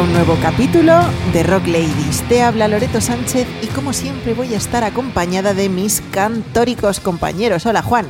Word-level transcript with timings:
Un 0.00 0.12
nuevo 0.14 0.36
capítulo 0.40 0.98
de 1.32 1.42
Rock 1.42 1.66
Ladies. 1.66 2.22
Te 2.28 2.42
habla 2.42 2.68
Loreto 2.68 3.00
Sánchez 3.02 3.46
y 3.62 3.66
como 3.66 3.92
siempre 3.92 4.32
voy 4.32 4.54
a 4.54 4.56
estar 4.56 4.82
acompañada 4.82 5.52
de 5.52 5.68
mis 5.68 6.00
cantóricos 6.10 7.00
compañeros. 7.00 7.66
Hola 7.66 7.82
Juan. 7.82 8.06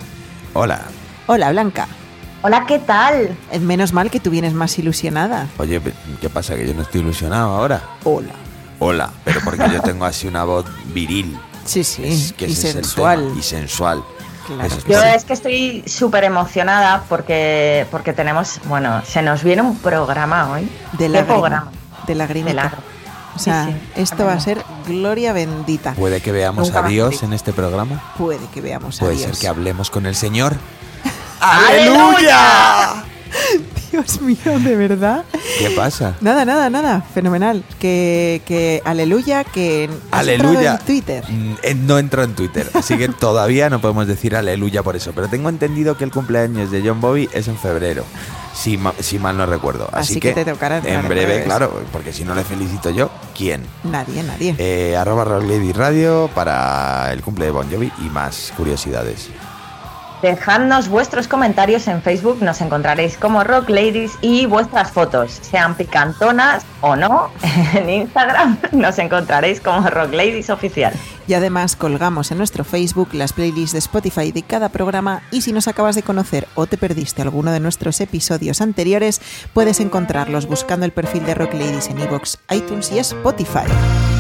Hola. 0.55 0.83
Hola 1.27 1.51
Blanca. 1.51 1.89
Hola, 2.43 2.65
¿qué 2.67 2.79
tal? 2.79 3.37
Eh, 3.51 3.59
Menos 3.59 3.93
mal 3.93 4.11
que 4.11 4.21
tú 4.21 4.31
vienes 4.31 4.55
más 4.55 4.79
ilusionada. 4.79 5.49
Oye, 5.59 5.81
¿qué 6.21 6.31
pasa? 6.31 6.55
¿Que 6.55 6.69
yo 6.69 6.75
no 6.75 6.83
estoy 6.83 7.01
ilusionado 7.01 7.57
ahora? 7.57 7.83
Hola. 8.05 8.33
Hola, 8.79 9.11
pero 9.25 9.41
porque 9.45 9.69
yo 9.71 9.83
tengo 9.83 10.05
así 10.05 10.29
una 10.29 10.45
voz 10.45 10.67
viril. 10.95 11.37
Sí, 11.65 11.83
sí. 11.83 12.05
Es 12.05 12.33
que 12.33 12.47
y 12.47 12.55
sensual. 12.55 13.33
y 13.37 13.43
sensual. 13.43 14.03
Claro. 14.47 14.65
Es 14.65 14.85
Yo 14.85 15.03
es 15.03 15.25
que 15.25 15.33
estoy 15.33 15.85
súper 15.87 16.25
emocionada 16.25 17.03
porque, 17.09 17.87
porque 17.91 18.13
tenemos, 18.13 18.61
bueno, 18.65 19.03
se 19.05 19.23
nos 19.23 19.43
viene 19.43 19.63
un 19.63 19.77
programa 19.79 20.51
hoy. 20.53 20.69
de 20.93 21.11
¿Qué 21.11 21.23
programa? 21.25 21.71
De 22.11 22.17
lagrimita. 22.17 22.73
O 23.37 23.39
sea, 23.39 23.67
Sí, 23.67 23.73
sí, 23.73 24.01
esto 24.03 24.25
va 24.25 24.33
a 24.33 24.41
ser 24.41 24.65
gloria 24.89 25.33
bendita. 25.33 25.93
¿Puede 25.95 26.21
que 26.21 26.33
veamos 26.33 26.67
Nunca 26.69 26.85
a 26.85 26.89
Dios 26.89 27.23
en 27.23 27.33
este 27.33 27.53
programa? 27.53 28.03
Puede 28.19 28.45
que 28.53 28.61
veamos 28.61 28.97
a 28.97 29.01
Puede 29.05 29.17
Dios. 29.17 29.31
ser 29.31 29.39
que 29.39 29.49
hablemos 29.49 29.91
con 29.91 30.07
el 30.07 30.17
Señor. 30.17 30.57
¡Aleluya! 31.41 33.05
Dios 33.93 34.21
mío, 34.21 34.59
de 34.61 34.77
verdad. 34.77 35.25
¿Qué 35.59 35.71
pasa? 35.71 36.15
Nada, 36.21 36.45
nada, 36.45 36.71
nada. 36.71 37.01
Fenomenal. 37.15 37.65
Que, 37.79 38.41
que 38.47 38.83
aleluya, 38.85 39.43
que 39.45 39.89
Aleluya. 40.13 40.75
en 40.75 40.79
Twitter. 40.87 41.25
Mm, 41.29 41.53
eh, 41.63 41.75
No 41.75 41.99
entro 41.99 42.23
en 42.23 42.35
Twitter, 42.35 42.69
así 42.75 42.97
que 42.97 43.09
todavía 43.09 43.69
no 43.71 43.81
podemos 43.81 44.07
decir 44.07 44.37
aleluya 44.37 44.83
por 44.83 44.95
eso. 44.97 45.13
Pero 45.15 45.29
tengo 45.29 45.49
entendido 45.49 45.97
que 45.97 46.05
el 46.05 46.11
cumpleaños 46.13 46.71
de 46.71 46.83
John 46.87 47.01
Bobby 47.01 47.29
es 47.33 47.49
en 47.49 47.57
febrero, 47.57 48.05
si, 48.61 48.77
ma- 48.77 48.95
si 48.99 49.19
mal 49.19 49.37
no 49.37 49.47
recuerdo. 49.47 49.89
Así, 49.93 50.13
Así 50.13 50.21
que 50.21 50.33
te 50.33 50.45
tocará 50.45 50.77
entrar 50.79 51.01
en 51.03 51.09
breve, 51.09 51.45
claro, 51.45 51.83
porque 51.93 52.13
si 52.13 52.25
no 52.25 52.35
le 52.35 52.45
felicito 52.45 52.91
yo, 52.91 53.11
¿quién? 53.37 53.65
Nadie, 53.85 54.23
nadie. 54.23 54.55
Eh, 54.59 54.97
arroba 54.97 55.25
Rock 55.25 55.45
Lady 55.45 55.73
Radio 55.73 56.29
para 56.35 57.11
el 57.13 57.23
cumple 57.23 57.47
de 57.47 57.51
Bon 57.51 57.71
Jovi 57.71 57.91
y 57.99 58.11
más 58.11 58.53
curiosidades. 58.57 59.29
Dejadnos 60.23 60.89
vuestros 60.89 61.29
comentarios 61.29 61.89
en 61.89 62.03
Facebook, 62.03 62.43
nos 62.43 62.61
encontraréis 62.61 63.17
como 63.17 63.43
Rock 63.43 63.71
Ladies 63.71 64.13
y 64.21 64.45
vuestras 64.45 64.91
fotos, 64.91 65.39
sean 65.41 65.75
picantonas 65.75 66.65
o 66.83 66.95
no, 66.95 67.31
en 67.75 67.89
Instagram 67.89 68.59
nos 68.73 68.99
encontraréis 68.99 69.61
como 69.61 69.89
Rock 69.89 70.13
Ladies 70.13 70.51
Oficial. 70.51 70.93
Y 71.27 71.35
además 71.35 71.77
colgamos 71.77 72.33
en 72.33 72.39
nuestro 72.39 72.65
Facebook 72.65 73.15
las 73.15 73.33
playlists 73.33 73.73
de 73.73 73.79
Spotify 73.79 74.33
de 74.33 74.43
cada 74.43 74.69
programa 74.69 75.23
y 75.31 75.43
si 75.43 75.53
nos 75.53 75.69
acabas 75.69 75.95
de 75.95 76.03
conocer 76.03 76.49
o 76.55 76.67
te 76.67 76.77
perdiste 76.77 77.23
alguno 77.23 77.53
de 77.53 77.61
nuestros 77.61 78.01
episodios 78.01 78.61
anteriores, 78.61 79.23
puedes 79.55 79.81
encontrarlos 79.81 80.47
buscando 80.47 80.85
el 80.85 80.93
perfil 80.93 81.25
de 81.25 81.35
Rock 81.35 81.55
Ladies 81.55 81.89
en 81.89 82.01
iVoox, 82.01 82.37
iTunes 82.51 82.93
y 82.93 82.99
Spotify. 82.99 84.20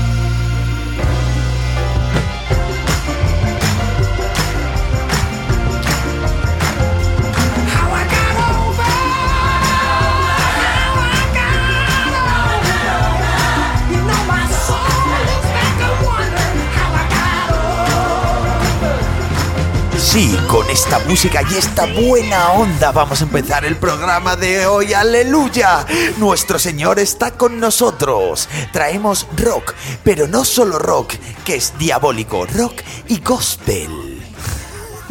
Sí, 20.10 20.37
con 20.48 20.69
esta 20.69 20.98
música 20.98 21.41
y 21.48 21.54
esta 21.56 21.87
buena 21.87 22.50
onda 22.54 22.91
vamos 22.91 23.21
a 23.21 23.25
empezar 23.25 23.65
el 23.65 23.76
programa 23.76 24.34
de 24.34 24.66
hoy. 24.66 24.93
¡Aleluya! 24.93 25.87
Nuestro 26.19 26.59
Señor 26.59 26.98
está 26.98 27.31
con 27.31 27.60
nosotros. 27.60 28.49
Traemos 28.72 29.28
rock, 29.37 29.72
pero 30.03 30.26
no 30.26 30.44
solo 30.44 30.81
rock, 30.81 31.15
que 31.44 31.54
es 31.54 31.78
diabólico, 31.78 32.44
rock 32.44 32.81
y 33.06 33.20
gospel. 33.20 34.20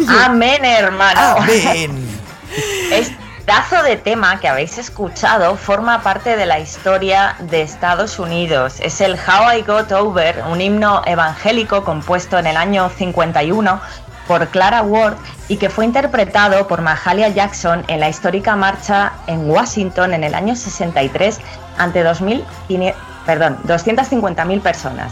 Amén, 0.05 0.65
hermano. 0.65 1.37
Amén. 1.37 2.19
Este 2.91 3.15
pedazo 3.45 3.81
de 3.83 3.95
tema 3.95 4.41
que 4.41 4.49
habéis 4.49 4.77
escuchado 4.77 5.55
forma 5.55 6.03
parte 6.03 6.35
de 6.35 6.45
la 6.45 6.59
historia 6.59 7.37
de 7.39 7.61
Estados 7.61 8.19
Unidos. 8.19 8.81
Es 8.81 8.99
el 8.99 9.13
How 9.13 9.59
I 9.59 9.61
Got 9.61 9.93
Over, 9.93 10.43
un 10.51 10.59
himno 10.59 11.03
evangélico 11.05 11.85
compuesto 11.85 12.37
en 12.37 12.47
el 12.47 12.57
año 12.57 12.89
51 12.89 13.79
por 14.29 14.47
Clara 14.49 14.83
Ward 14.83 15.15
y 15.47 15.57
que 15.57 15.71
fue 15.71 15.85
interpretado 15.85 16.67
por 16.67 16.83
Mahalia 16.83 17.29
Jackson 17.29 17.83
en 17.87 17.99
la 17.99 18.09
histórica 18.09 18.55
marcha 18.55 19.13
en 19.25 19.49
Washington 19.49 20.13
en 20.13 20.23
el 20.23 20.35
año 20.35 20.55
63 20.55 21.39
ante 21.79 22.05
2.500 22.05 22.93
perdón, 23.25 23.57
250.000 23.65 24.61
personas. 24.61 25.11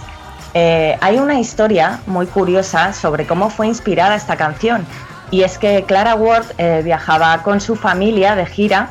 Eh, 0.54 0.98
hay 1.02 1.18
una 1.18 1.40
historia 1.40 2.00
muy 2.06 2.28
curiosa 2.28 2.94
sobre 2.94 3.26
cómo 3.26 3.50
fue 3.50 3.68
inspirada 3.68 4.16
esta 4.16 4.36
canción. 4.36 4.86
Y 5.32 5.42
es 5.42 5.58
que 5.58 5.84
Clara 5.84 6.14
Ward 6.16 6.46
eh, 6.60 6.82
viajaba 6.84 7.42
con 7.42 7.60
su 7.60 7.76
familia 7.76 8.36
de 8.36 8.46
gira 8.46 8.90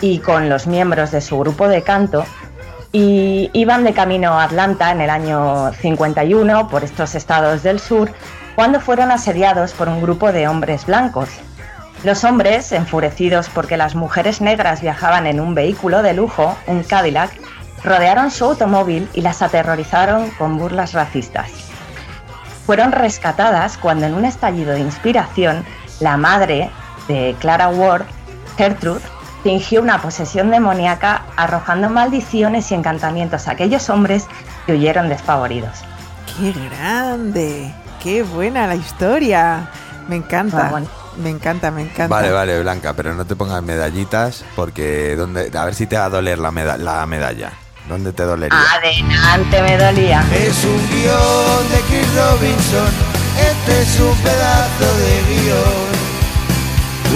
y 0.00 0.20
con 0.20 0.48
los 0.48 0.68
miembros 0.68 1.10
de 1.10 1.20
su 1.20 1.36
grupo 1.38 1.66
de 1.66 1.82
canto 1.82 2.24
y 2.92 3.50
iban 3.52 3.82
de 3.82 3.92
camino 3.92 4.38
a 4.38 4.44
Atlanta 4.44 4.92
en 4.92 5.00
el 5.00 5.10
año 5.10 5.72
51 5.72 6.68
por 6.68 6.84
estos 6.84 7.16
estados 7.16 7.64
del 7.64 7.80
sur 7.80 8.12
cuando 8.54 8.80
fueron 8.80 9.10
asediados 9.10 9.72
por 9.72 9.88
un 9.88 10.00
grupo 10.00 10.32
de 10.32 10.48
hombres 10.48 10.86
blancos. 10.86 11.28
Los 12.04 12.24
hombres, 12.24 12.70
enfurecidos 12.72 13.48
porque 13.48 13.76
las 13.76 13.94
mujeres 13.94 14.40
negras 14.40 14.80
viajaban 14.80 15.26
en 15.26 15.40
un 15.40 15.54
vehículo 15.54 16.02
de 16.02 16.14
lujo, 16.14 16.56
un 16.66 16.82
Cadillac, 16.82 17.30
rodearon 17.82 18.30
su 18.30 18.44
automóvil 18.44 19.08
y 19.12 19.22
las 19.22 19.42
aterrorizaron 19.42 20.30
con 20.32 20.58
burlas 20.58 20.92
racistas. 20.92 21.50
Fueron 22.66 22.92
rescatadas 22.92 23.76
cuando 23.76 24.06
en 24.06 24.14
un 24.14 24.24
estallido 24.24 24.72
de 24.72 24.80
inspiración, 24.80 25.64
la 26.00 26.16
madre 26.16 26.70
de 27.08 27.34
Clara 27.38 27.68
Ward, 27.68 28.04
Gertrude, 28.56 29.02
fingió 29.42 29.82
una 29.82 30.00
posesión 30.00 30.50
demoníaca 30.50 31.24
arrojando 31.36 31.90
maldiciones 31.90 32.70
y 32.70 32.74
encantamientos 32.74 33.46
a 33.46 33.52
aquellos 33.52 33.90
hombres 33.90 34.26
que 34.64 34.72
huyeron 34.72 35.10
desfavoridos. 35.10 35.84
¡Qué 36.38 36.52
grande! 36.52 37.83
¡Qué 38.04 38.22
buena 38.22 38.66
la 38.68 38.76
historia! 38.76 39.68
Me 40.08 40.16
encanta. 40.16 40.66
Ah, 40.66 40.70
bueno. 40.70 40.86
Me 41.16 41.30
encanta, 41.30 41.70
me 41.70 41.80
encanta. 41.82 42.08
Vale, 42.08 42.30
vale, 42.30 42.60
Blanca, 42.60 42.92
pero 42.92 43.14
no 43.14 43.24
te 43.24 43.34
pongas 43.34 43.62
medallitas 43.62 44.44
porque 44.54 45.16
¿dónde, 45.16 45.50
a 45.56 45.64
ver 45.64 45.74
si 45.74 45.86
te 45.86 45.96
va 45.96 46.04
a 46.04 46.08
doler 46.10 46.38
la, 46.38 46.50
meda- 46.50 46.76
la 46.76 47.06
medalla. 47.06 47.52
¿Dónde 47.88 48.12
te 48.12 48.24
dolería? 48.24 48.58
Adelante 48.76 49.62
me 49.62 49.78
dolía. 49.78 50.22
Es 50.34 50.64
un 50.64 50.88
guion 50.90 51.68
de 51.70 51.80
Chris 51.88 52.08
Robinson, 52.14 52.92
este 53.50 53.82
es 53.82 54.00
un 54.00 54.16
pedazo 54.18 54.86
de 55.00 55.22
guion. 55.30 55.94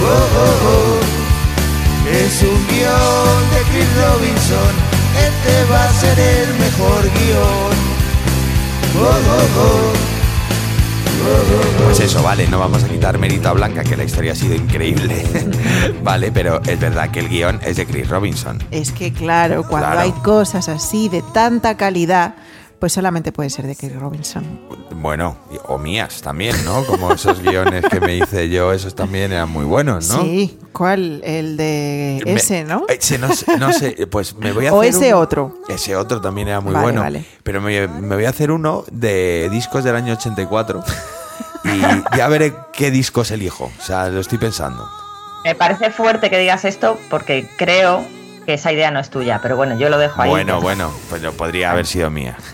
Oh, 0.01 0.27
oh, 0.37 0.67
oh. 0.69 0.99
Es 2.09 2.41
un 2.41 2.67
guion 2.67 3.49
de 3.53 3.61
Chris 3.69 3.89
Robinson, 3.97 4.73
este 5.27 5.71
va 5.71 5.83
a 5.83 5.93
ser 5.93 6.17
el 6.19 6.53
mejor 6.55 7.03
guion. 7.03 7.77
Pues 11.85 11.99
eso, 12.01 12.21
vale, 12.23 12.47
no 12.47 12.59
vamos 12.59 12.83
a 12.83 12.87
quitar 12.87 13.17
mérito 13.17 13.49
a 13.49 13.53
Blanca, 13.53 13.83
que 13.83 13.97
la 13.97 14.03
historia 14.03 14.33
ha 14.33 14.35
sido 14.35 14.55
increíble. 14.55 15.23
vale, 16.03 16.31
pero 16.31 16.61
es 16.65 16.79
verdad 16.79 17.09
que 17.11 17.19
el 17.19 17.29
guion 17.29 17.59
es 17.63 17.77
de 17.77 17.85
Chris 17.85 18.07
Robinson. 18.09 18.59
Es 18.71 18.91
que 18.91 19.11
claro, 19.11 19.63
cuando 19.67 19.87
Claro. 19.87 20.01
hay 20.01 20.11
cosas 20.23 20.69
así 20.69 21.09
de 21.09 21.21
tanta 21.33 21.75
calidad, 21.77 22.35
pues 22.79 22.93
solamente 22.93 23.31
puede 23.31 23.49
ser 23.49 23.65
de 23.67 23.75
Chris 23.75 23.95
Robinson. 23.99 24.43
Bueno, 24.95 25.37
o 25.67 25.77
mías 25.77 26.21
también, 26.21 26.55
¿no? 26.65 26.83
Como 26.85 27.11
esos 27.11 27.41
guiones 27.41 27.85
que 27.89 27.99
me 27.99 28.15
hice 28.17 28.49
yo, 28.49 28.71
esos 28.71 28.93
también 28.95 29.31
eran 29.31 29.49
muy 29.49 29.65
buenos, 29.65 30.09
¿no? 30.09 30.21
Sí, 30.21 30.57
¿cuál? 30.71 31.21
El 31.23 31.57
de 31.57 32.21
Me- 32.25 32.33
ese, 32.33 32.63
¿no? 32.65 32.85
Ese 32.87 33.17
no, 33.17 33.33
sé- 33.33 33.57
no 33.57 33.73
sé, 33.73 34.07
pues 34.07 34.35
me 34.35 34.51
voy 34.51 34.67
a 34.67 34.73
O 34.73 34.81
hacer 34.81 34.89
ese 34.95 35.07
uno- 35.13 35.19
otro. 35.19 35.55
Ese 35.67 35.95
otro 35.95 36.21
también 36.21 36.49
era 36.49 36.59
muy 36.61 36.73
Vale, 36.73 36.83
bueno. 36.83 37.01
vale. 37.01 37.25
Pero 37.43 37.61
me, 37.61 37.87
me 37.87 38.15
voy 38.15 38.25
a 38.25 38.29
hacer 38.29 38.51
uno 38.51 38.83
de 38.91 39.49
discos 39.51 39.83
del 39.83 39.95
año 39.95 40.13
84 40.13 40.83
y 41.63 41.81
ya 42.17 42.27
veré 42.27 42.53
qué 42.73 42.91
discos 42.91 43.31
elijo. 43.31 43.71
O 43.79 43.83
sea, 43.83 44.09
lo 44.09 44.19
estoy 44.19 44.37
pensando. 44.37 44.89
Me 45.43 45.55
parece 45.55 45.91
fuerte 45.91 46.29
que 46.29 46.37
digas 46.37 46.65
esto 46.65 46.99
porque 47.09 47.49
creo 47.57 48.05
que 48.49 48.55
esa 48.55 48.73
idea 48.73 48.89
no 48.89 48.99
es 48.99 49.11
tuya, 49.11 49.41
pero 49.43 49.55
bueno, 49.55 49.77
yo 49.77 49.89
lo 49.89 49.99
dejo 49.99 50.23
ahí. 50.23 50.29
Bueno, 50.31 50.59
bueno, 50.59 50.91
pues 51.07 51.21
yo 51.21 51.31
podría 51.33 51.69
haber 51.69 51.85
sido 51.85 52.09
mía. 52.09 52.35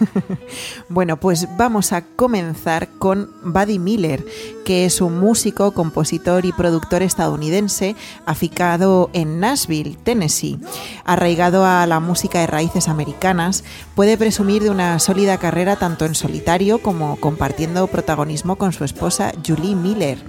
Bueno, 0.88 1.18
pues 1.18 1.48
vamos 1.58 1.94
a 1.94 2.04
comenzar 2.04 2.90
con 3.00 3.32
Buddy 3.44 3.80
Miller, 3.80 4.24
que 4.66 4.86
es 4.86 5.02
un 5.02 5.20
músico, 5.20 5.72
compositor 5.72 6.46
y 6.46 6.52
productor 6.52 7.02
estadounidense 7.02 7.96
aficado 8.26 9.10
en 9.14 9.40
Nashville, 9.40 9.98
Tennessee. 10.04 10.60
Arraigado 11.06 11.66
a 11.66 11.86
la 11.88 12.00
música 12.00 12.40
de 12.40 12.48
raíces 12.48 12.88
americanas, 12.88 13.64
puede 13.96 14.18
presumir 14.18 14.64
de 14.64 14.70
una 14.70 15.00
sólida 15.00 15.38
carrera 15.38 15.78
tanto 15.78 16.06
en 16.06 16.14
solitario 16.14 16.80
como 16.80 17.16
compartiendo 17.20 17.88
protagonismo 17.88 18.58
con 18.58 18.72
su 18.72 18.84
esposa 18.84 19.32
Julie 19.46 19.76
Miller. 19.76 20.20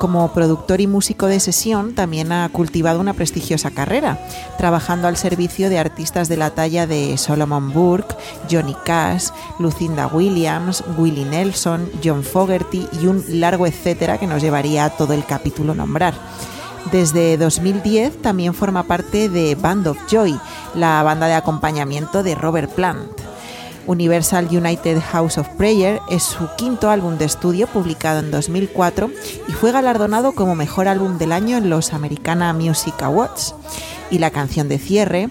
Como 0.00 0.32
productor 0.32 0.80
y 0.80 0.86
músico 0.86 1.26
de 1.26 1.40
sesión, 1.40 1.94
también 1.94 2.32
ha 2.32 2.48
cultivado 2.48 3.00
una 3.00 3.12
prestigiosa 3.12 3.70
carrera, 3.70 4.18
trabajando 4.56 5.08
al 5.08 5.18
servicio 5.18 5.68
de 5.68 5.78
artistas 5.78 6.26
de 6.26 6.38
la 6.38 6.48
talla 6.48 6.86
de 6.86 7.18
Solomon 7.18 7.70
Burke, 7.74 8.16
Johnny 8.50 8.74
Cash, 8.86 9.26
Lucinda 9.58 10.06
Williams, 10.06 10.82
Willie 10.96 11.26
Nelson, 11.26 11.90
John 12.02 12.24
Fogerty 12.24 12.88
y 13.02 13.08
un 13.08 13.22
largo 13.28 13.66
etcétera 13.66 14.16
que 14.16 14.26
nos 14.26 14.40
llevaría 14.40 14.86
a 14.86 14.90
todo 14.96 15.12
el 15.12 15.26
capítulo 15.26 15.74
nombrar. 15.74 16.14
Desde 16.90 17.36
2010 17.36 18.22
también 18.22 18.54
forma 18.54 18.84
parte 18.84 19.28
de 19.28 19.54
Band 19.54 19.86
of 19.86 19.98
Joy, 20.10 20.40
la 20.74 21.02
banda 21.02 21.26
de 21.26 21.34
acompañamiento 21.34 22.22
de 22.22 22.34
Robert 22.36 22.70
Plant. 22.70 23.29
Universal 23.86 24.48
United 24.50 25.00
House 25.12 25.38
of 25.38 25.48
Prayer 25.50 26.00
es 26.10 26.22
su 26.22 26.48
quinto 26.56 26.90
álbum 26.90 27.18
de 27.18 27.24
estudio 27.24 27.66
publicado 27.66 28.20
en 28.20 28.30
2004 28.30 29.10
y 29.48 29.52
fue 29.52 29.72
galardonado 29.72 30.32
como 30.32 30.54
mejor 30.54 30.88
álbum 30.88 31.18
del 31.18 31.32
año 31.32 31.56
en 31.56 31.70
los 31.70 31.92
Americana 31.92 32.52
Music 32.52 32.94
Awards. 33.02 33.54
Y 34.10 34.18
la 34.18 34.30
canción 34.30 34.68
de 34.68 34.78
cierre, 34.78 35.28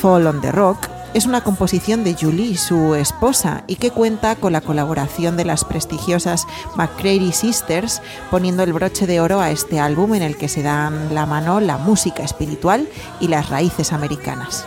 Fall 0.00 0.26
on 0.26 0.40
the 0.40 0.52
Rock, 0.52 0.88
es 1.12 1.26
una 1.26 1.42
composición 1.42 2.04
de 2.04 2.14
Julie, 2.14 2.56
su 2.56 2.94
esposa, 2.94 3.64
y 3.66 3.76
que 3.76 3.90
cuenta 3.90 4.36
con 4.36 4.52
la 4.52 4.60
colaboración 4.60 5.36
de 5.36 5.44
las 5.44 5.64
prestigiosas 5.64 6.46
McCready 6.76 7.32
Sisters, 7.32 8.00
poniendo 8.30 8.62
el 8.62 8.72
broche 8.72 9.08
de 9.08 9.20
oro 9.20 9.40
a 9.40 9.50
este 9.50 9.80
álbum 9.80 10.14
en 10.14 10.22
el 10.22 10.36
que 10.36 10.48
se 10.48 10.62
dan 10.62 11.12
la 11.12 11.26
mano 11.26 11.60
la 11.60 11.78
música 11.78 12.22
espiritual 12.22 12.88
y 13.18 13.26
las 13.26 13.50
raíces 13.50 13.92
americanas. 13.92 14.64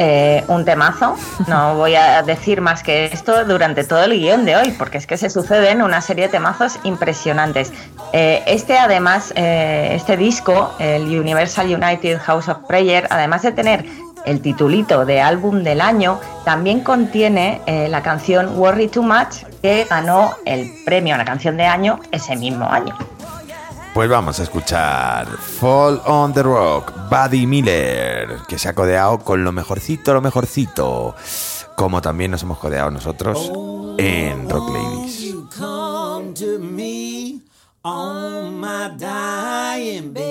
Eh, 0.00 0.44
un 0.46 0.64
temazo, 0.64 1.16
no 1.48 1.74
voy 1.74 1.96
a 1.96 2.22
decir 2.22 2.60
más 2.60 2.84
que 2.84 3.06
esto 3.06 3.44
durante 3.44 3.82
todo 3.82 4.04
el 4.04 4.12
guion 4.12 4.44
de 4.44 4.54
hoy, 4.54 4.70
porque 4.78 4.96
es 4.96 5.08
que 5.08 5.16
se 5.16 5.28
suceden 5.28 5.82
una 5.82 6.00
serie 6.02 6.26
de 6.26 6.28
temazos 6.28 6.78
impresionantes. 6.84 7.72
Eh, 8.12 8.44
este 8.46 8.78
además, 8.78 9.32
eh, 9.34 9.88
este 9.96 10.16
disco, 10.16 10.72
el 10.78 11.02
Universal 11.18 11.66
United 11.66 12.20
House 12.20 12.48
of 12.48 12.58
Prayer, 12.68 13.08
además 13.10 13.42
de 13.42 13.50
tener 13.50 13.86
el 14.24 14.40
titulito 14.40 15.04
de 15.04 15.20
álbum 15.20 15.64
del 15.64 15.80
año, 15.80 16.20
también 16.44 16.78
contiene 16.80 17.60
la 17.66 18.00
canción 18.00 18.56
Worry 18.56 18.86
Too 18.86 19.02
Much, 19.02 19.42
que 19.62 19.84
ganó 19.90 20.32
el 20.44 20.70
premio 20.84 21.16
a 21.16 21.18
la 21.18 21.24
canción 21.24 21.56
de 21.56 21.66
año 21.66 21.98
ese 22.12 22.36
mismo 22.36 22.70
año. 22.70 22.96
Pues 23.98 24.08
vamos 24.08 24.38
a 24.38 24.44
escuchar 24.44 25.26
Fall 25.26 26.00
on 26.06 26.32
the 26.32 26.44
Rock, 26.44 26.92
Buddy 27.10 27.48
Miller, 27.48 28.38
que 28.46 28.56
se 28.56 28.68
ha 28.68 28.72
codeado 28.72 29.18
con 29.18 29.42
lo 29.42 29.50
mejorcito, 29.50 30.14
lo 30.14 30.20
mejorcito, 30.20 31.16
como 31.74 32.00
también 32.00 32.30
nos 32.30 32.44
hemos 32.44 32.58
codeado 32.58 32.92
nosotros 32.92 33.50
en 33.98 34.48
Rock 34.48 34.70
Ladies. 34.70 35.34
Me 36.60 37.40
on 37.82 38.60
my 38.60 38.96
dying 38.96 40.12
bed. 40.12 40.28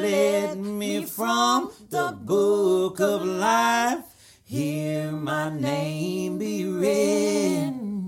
Let 0.00 0.56
me 0.56 1.06
from 1.06 1.70
the 1.90 2.10
book 2.24 2.98
of 2.98 3.24
life. 3.24 4.02
Hear 4.44 5.12
my 5.12 5.48
name 5.50 6.38
be. 6.40 8.01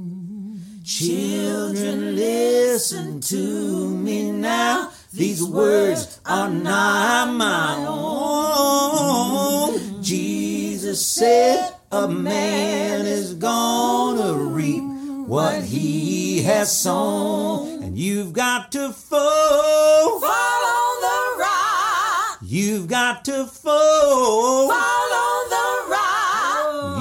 Children, 0.85 2.15
listen 2.15 3.23
to 3.23 3.89
me 3.89 4.31
now. 4.31 4.91
These 5.15 5.43
words 5.43 6.21
are 6.27 6.51
not 6.51 7.33
my 7.33 7.87
own. 7.89 10.03
Jesus 10.03 11.07
said, 11.07 11.73
A 11.91 12.07
man 12.07 13.07
is 13.07 13.33
gonna 13.33 14.35
reap 14.35 14.83
what 15.27 15.65
he 15.65 16.43
has 16.43 16.79
sown. 16.79 17.83
And 17.83 17.97
you've 17.97 18.35
got 18.35 18.71
to 18.73 18.93
fall. 18.93 20.21
Fall 20.21 20.31
on 20.31 21.01
the 21.01 21.41
rock. 21.41 22.41
You've 22.43 22.89
got 22.89 23.25
to 23.25 23.47
fall. 23.47 24.69
Fall 24.69 24.75
on 24.75 25.49
the. 25.49 25.64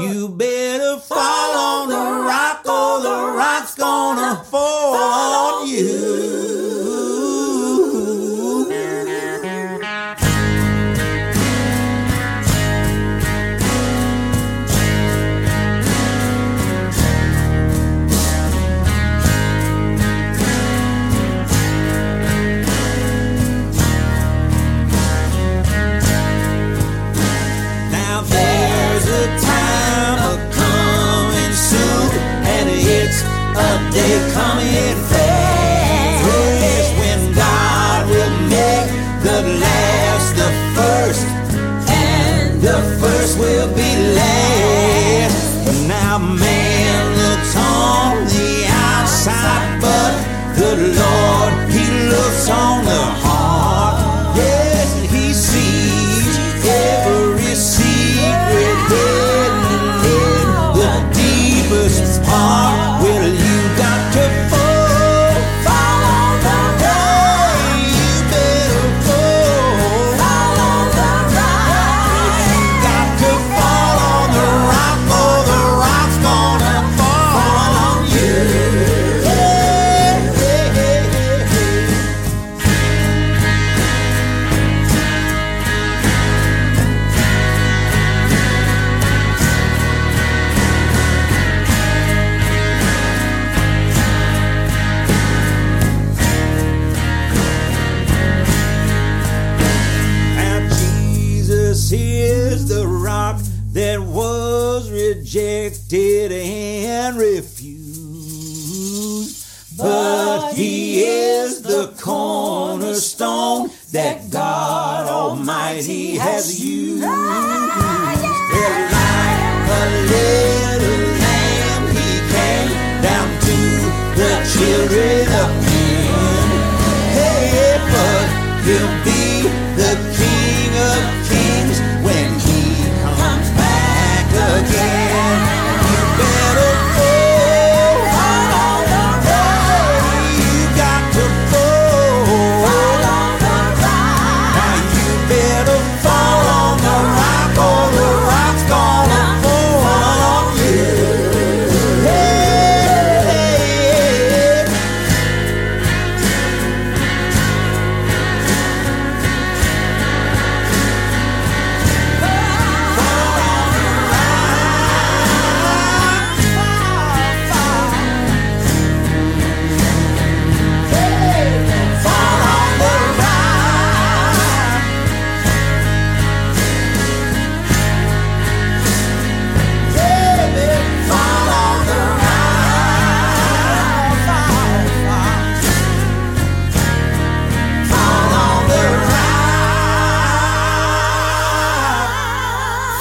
You 0.03 0.27
better 0.27 0.99
fall 0.99 1.55
on 1.55 1.89
the 1.89 1.95
rock 1.95 2.65
or 2.65 3.01
the 3.01 3.37
rock's 3.37 3.75
gonna 3.75 4.43
fall 4.43 4.95
on 4.95 5.67
you. 5.67 6.12
Will 43.43 43.75
be 43.75 43.82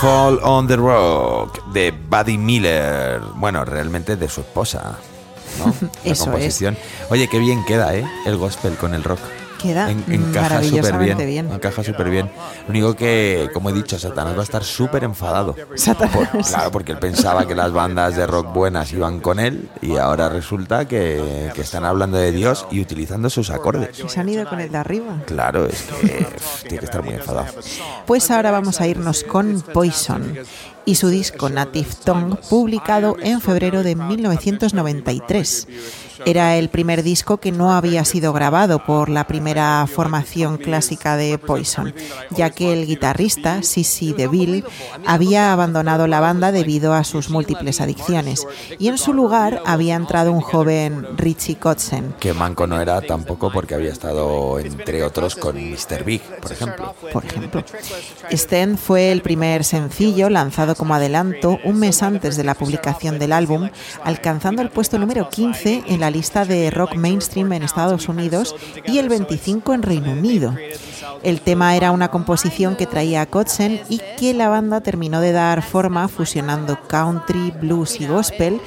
Fall 0.02 0.40
on 0.42 0.66
the 0.66 0.74
Rock 0.74 1.64
de 1.72 1.92
Buddy 1.92 2.36
Miller. 2.36 3.20
Bueno, 3.36 3.64
realmente 3.64 4.16
de 4.16 4.28
su 4.28 4.40
esposa. 4.40 4.98
¿no? 5.60 5.66
La 5.80 5.88
Eso 6.02 6.12
es. 6.12 6.20
composición. 6.22 6.76
Oye, 7.08 7.28
qué 7.28 7.38
bien 7.38 7.64
queda, 7.64 7.94
¿eh? 7.94 8.04
El 8.26 8.36
gospel 8.36 8.74
con 8.76 8.94
el 8.94 9.04
rock. 9.04 9.20
Queda 9.62 9.90
En- 9.90 10.04
encaja 10.08 10.62
súper 10.62 10.98
bien, 10.98 11.16
bien. 11.18 11.52
Encaja 11.52 11.84
súper 11.84 12.10
bien. 12.10 12.30
Lo 12.66 12.70
único 12.70 12.94
que, 12.96 13.48
como 13.54 13.70
he 13.70 13.72
dicho, 13.72 13.98
Satanás 13.98 14.34
va 14.36 14.40
a 14.40 14.44
estar 14.44 14.64
súper 14.64 15.04
enfadado. 15.04 15.54
Satanás. 15.76 16.14
Por- 16.32 16.44
claro, 16.44 16.70
porque 16.72 16.92
él 16.92 16.98
pensaba 16.98 17.46
que 17.46 17.54
las 17.54 17.72
bandas 17.72 18.16
de 18.16 18.26
rock 18.26 18.52
buenas 18.52 18.92
iban 18.92 19.20
con 19.20 19.38
él 19.38 19.68
y 19.80 19.96
ahora 19.96 20.28
resulta 20.28 20.86
que, 20.88 21.50
que 21.54 21.60
están 21.60 21.84
hablando 21.84 22.16
de 22.18 22.32
Dios 22.32 22.66
y 22.70 22.80
utilizando 22.80 23.30
sus 23.30 23.50
acordes. 23.50 23.98
Y 24.00 24.08
se 24.08 24.20
han 24.20 24.28
ido 24.28 24.48
con 24.48 24.60
el 24.60 24.70
de 24.72 24.78
arriba. 24.78 25.22
Claro, 25.26 25.66
es 25.66 25.82
que 26.00 26.26
tiene 26.62 26.78
que 26.78 26.84
estar 26.84 27.02
muy 27.02 27.14
enfadado. 27.14 27.46
Pues 28.06 28.30
ahora 28.30 28.50
vamos 28.50 28.80
a 28.80 28.86
irnos 28.86 29.22
con 29.24 29.60
Poison 29.60 30.34
y 30.84 30.96
su 30.96 31.08
disco 31.08 31.48
Native 31.48 31.88
Tongue, 32.04 32.36
publicado 32.50 33.16
en 33.22 33.40
febrero 33.40 33.84
de 33.84 33.94
1993. 33.94 35.68
Era 36.24 36.56
el 36.56 36.68
primer 36.68 37.02
disco 37.02 37.38
que 37.38 37.52
no 37.52 37.72
había 37.72 38.04
sido 38.04 38.32
grabado 38.32 38.84
por 38.84 39.08
la 39.08 39.26
primera 39.26 39.86
formación 39.86 40.58
clásica 40.58 41.16
de 41.16 41.38
Poison, 41.38 41.94
ya 42.30 42.50
que 42.50 42.72
el 42.72 42.86
guitarrista 42.86 43.62
Sissy 43.62 44.12
DeVille 44.12 44.64
había 45.06 45.52
abandonado 45.52 46.06
la 46.06 46.20
banda 46.20 46.52
debido 46.52 46.94
a 46.94 47.04
sus 47.04 47.30
múltiples 47.30 47.80
adicciones 47.80 48.46
y 48.78 48.88
en 48.88 48.98
su 48.98 49.12
lugar 49.12 49.62
había 49.66 49.96
entrado 49.96 50.32
un 50.32 50.40
joven 50.40 51.06
Richie 51.16 51.56
Kotzen, 51.56 52.14
Que 52.20 52.32
Manco 52.32 52.66
no 52.66 52.80
era 52.80 53.00
tampoco 53.00 53.50
porque 53.52 53.74
había 53.74 53.90
estado, 53.92 54.58
entre 54.58 55.02
otros, 55.02 55.34
con 55.34 55.56
Mr. 55.56 56.04
Big, 56.04 56.22
por 56.40 56.52
ejemplo. 56.52 56.94
por 57.12 57.24
ejemplo. 57.24 57.64
Sten 58.30 58.78
fue 58.78 59.12
el 59.12 59.22
primer 59.22 59.64
sencillo 59.64 60.28
lanzado 60.30 60.74
como 60.74 60.94
adelanto 60.94 61.58
un 61.64 61.78
mes 61.78 62.02
antes 62.02 62.36
de 62.36 62.44
la 62.44 62.54
publicación 62.54 63.18
del 63.18 63.32
álbum, 63.32 63.68
alcanzando 64.04 64.62
el 64.62 64.70
puesto 64.70 64.98
número 64.98 65.28
15 65.28 65.84
en 65.86 66.00
la 66.00 66.10
lista 66.12 66.44
de 66.44 66.70
rock 66.70 66.94
mainstream 66.94 67.52
en 67.52 67.62
Estados 67.62 68.08
Unidos 68.08 68.54
y 68.86 68.98
el 68.98 69.08
25 69.08 69.74
en 69.74 69.82
Reino 69.82 70.12
Unido. 70.12 70.54
El 71.22 71.40
tema 71.40 71.76
era 71.76 71.90
una 71.90 72.08
composición 72.08 72.76
que 72.76 72.86
traía 72.86 73.26
Kotzen 73.26 73.80
y 73.88 74.00
que 74.18 74.34
la 74.34 74.48
banda 74.48 74.80
terminó 74.80 75.20
de 75.20 75.32
dar 75.32 75.62
forma 75.62 76.08
fusionando 76.08 76.78
country, 76.88 77.52
blues 77.60 78.00
y 78.00 78.06
gospel, 78.06 78.60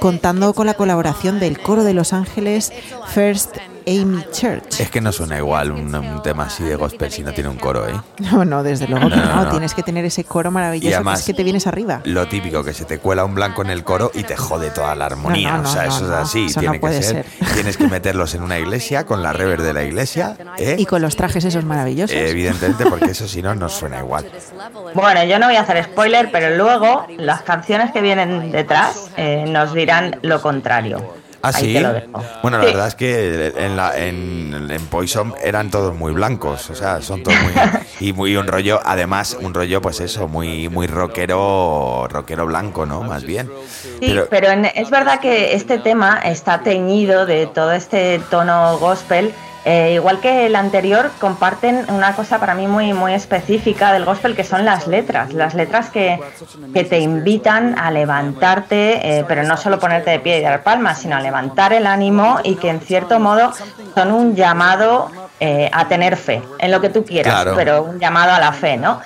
contando 0.00 0.52
con 0.54 0.66
la 0.66 0.74
colaboración 0.74 1.40
del 1.40 1.58
coro 1.60 1.84
de 1.84 1.94
Los 1.94 2.12
Ángeles 2.12 2.72
First 3.08 3.56
Amy 3.86 4.22
Church. 4.32 4.80
Es 4.80 4.90
que 4.90 5.00
no 5.00 5.12
suena 5.12 5.38
igual 5.38 5.72
un, 5.72 5.94
un 5.94 6.22
tema 6.22 6.44
así 6.44 6.62
de 6.62 6.76
gospel 6.76 7.10
si 7.10 7.22
no 7.22 7.32
tiene 7.32 7.48
un 7.48 7.56
coro, 7.56 7.88
¿eh? 7.88 7.98
No, 8.18 8.44
no, 8.44 8.62
desde 8.62 8.86
luego 8.86 9.08
que 9.08 9.16
No, 9.16 9.24
no. 9.24 9.34
no, 9.36 9.44
no. 9.44 9.50
Tienes 9.50 9.72
que 9.72 9.82
tener 9.82 10.04
ese 10.04 10.24
coro 10.24 10.50
maravilloso 10.50 10.90
Y 10.90 10.92
además- 10.92 11.20
que 11.20 11.22
es 11.22 11.26
que 11.26 11.34
te 11.34 11.42
vienes 11.42 11.66
arriba. 11.66 12.02
Lo 12.04 12.28
típico, 12.28 12.62
que 12.62 12.74
se 12.74 12.84
te 12.84 12.98
cuela 12.98 13.24
un 13.24 13.34
blanco 13.34 13.62
en 13.62 13.70
el 13.70 13.84
coro 13.84 14.10
y 14.14 14.24
te 14.24 14.36
jode 14.36 14.70
toda 14.70 14.94
la 14.94 15.06
armonía. 15.06 15.52
No, 15.52 15.56
no, 15.58 15.62
no, 15.62 15.68
o 15.70 15.72
sea, 15.72 15.84
no, 15.86 15.88
eso 15.96 16.00
no. 16.06 16.14
es 16.14 16.20
así. 16.20 16.44
Eso 16.46 16.60
tiene 16.60 16.78
no 16.78 16.86
que 16.86 17.02
ser. 17.02 17.24
ser. 17.24 17.26
Tienes 17.54 17.76
que 17.78 17.88
meterlos 17.88 18.34
en 18.34 18.42
una 18.42 18.58
iglesia 18.58 19.06
con 19.06 19.22
la 19.22 19.32
rever 19.32 19.62
de 19.62 19.72
la 19.72 19.82
iglesia, 19.84 20.36
¿eh? 20.58 20.76
Y 20.78 20.84
con 20.84 21.00
los 21.00 21.16
trajes 21.16 21.46
esos 21.46 21.64
maravillosos. 21.64 22.14
Eh, 22.14 22.28
Evidentemente, 22.28 22.84
porque 22.84 23.12
eso 23.12 23.26
si 23.26 23.40
no, 23.40 23.54
no 23.54 23.70
suena 23.70 24.00
igual. 24.00 24.30
Bueno, 24.94 25.24
yo 25.24 25.38
no 25.38 25.46
voy 25.46 25.56
a 25.56 25.62
hacer 25.62 25.82
spoiler, 25.84 26.30
pero 26.30 26.54
luego 26.58 27.06
las 27.16 27.40
canciones 27.40 27.90
que 27.92 28.02
vienen 28.02 28.52
detrás 28.52 29.08
eh, 29.16 29.46
nos 29.48 29.72
dirán 29.72 29.87
lo 30.22 30.40
contrario. 30.40 31.14
¿Ah, 31.40 31.52
sí? 31.52 31.72
Bueno, 32.42 32.58
la 32.58 32.64
Sí. 32.64 32.70
verdad 32.72 32.88
es 32.88 32.94
que 32.96 33.52
en, 33.56 33.76
la, 33.76 33.96
en, 33.96 34.68
en 34.70 34.86
Poison 34.86 35.34
eran 35.40 35.70
todos 35.70 35.94
muy 35.94 36.12
blancos, 36.12 36.68
o 36.70 36.74
sea, 36.74 37.00
son 37.00 37.22
todos 37.22 37.38
muy... 37.42 37.52
y 38.08 38.12
muy 38.12 38.36
un 38.36 38.48
rollo, 38.48 38.80
además, 38.84 39.36
un 39.40 39.54
rollo, 39.54 39.80
pues 39.80 40.00
eso, 40.00 40.26
muy 40.26 40.68
muy 40.68 40.88
rockero, 40.88 42.08
rockero 42.10 42.46
blanco, 42.46 42.86
¿no? 42.86 43.02
Más 43.02 43.22
bien. 43.22 43.48
Sí, 44.00 44.18
pero, 44.28 44.48
en- 44.50 44.64
es 44.66 44.90
verdad 44.90 45.20
que 45.20 45.54
este 45.54 45.78
tema 45.78 46.18
está 46.24 46.60
teñido 46.62 47.24
de 47.24 47.46
todo 47.46 47.70
este 47.72 48.20
tono 48.30 48.76
gospel. 48.78 49.32
Eh, 49.70 49.92
igual 49.94 50.18
que 50.20 50.46
el 50.46 50.56
anterior, 50.56 51.10
comparten 51.20 51.84
una 51.90 52.14
cosa 52.16 52.38
para 52.40 52.54
mí 52.54 52.66
muy, 52.66 52.94
muy 52.94 53.12
específica 53.12 53.92
del 53.92 54.06
gospel, 54.06 54.34
que 54.34 54.42
son 54.44 54.64
las 54.64 54.86
letras. 54.86 55.34
Las 55.34 55.52
letras 55.54 55.90
que, 55.90 56.18
que 56.72 56.84
te 56.84 57.00
invitan 57.00 57.78
a 57.78 57.90
levantarte, 57.90 59.18
eh, 59.18 59.24
pero 59.28 59.42
no 59.42 59.56
solo 59.58 59.78
ponerte 59.78 60.10
de 60.10 60.20
pie 60.20 60.38
y 60.38 60.42
dar 60.42 60.62
palmas, 60.62 61.00
sino 61.02 61.16
a 61.16 61.20
levantar 61.20 61.72
el 61.74 61.86
ánimo 61.86 62.38
y 62.44 62.54
que 62.56 62.70
en 62.70 62.80
cierto 62.80 63.20
modo 63.20 63.52
son 63.94 64.12
un 64.12 64.34
llamado 64.34 65.10
eh, 65.38 65.68
a 65.72 65.86
tener 65.86 66.16
fe 66.16 66.42
en 66.58 66.70
lo 66.70 66.80
que 66.80 66.88
tú 66.88 67.04
quieras, 67.04 67.34
Claro. 67.34 67.52
pero 67.54 67.82
un 67.82 67.98
llamado 67.98 68.32
a 68.32 68.40
la 68.40 68.52
fe, 68.52 68.76
¿no? 68.78 69.00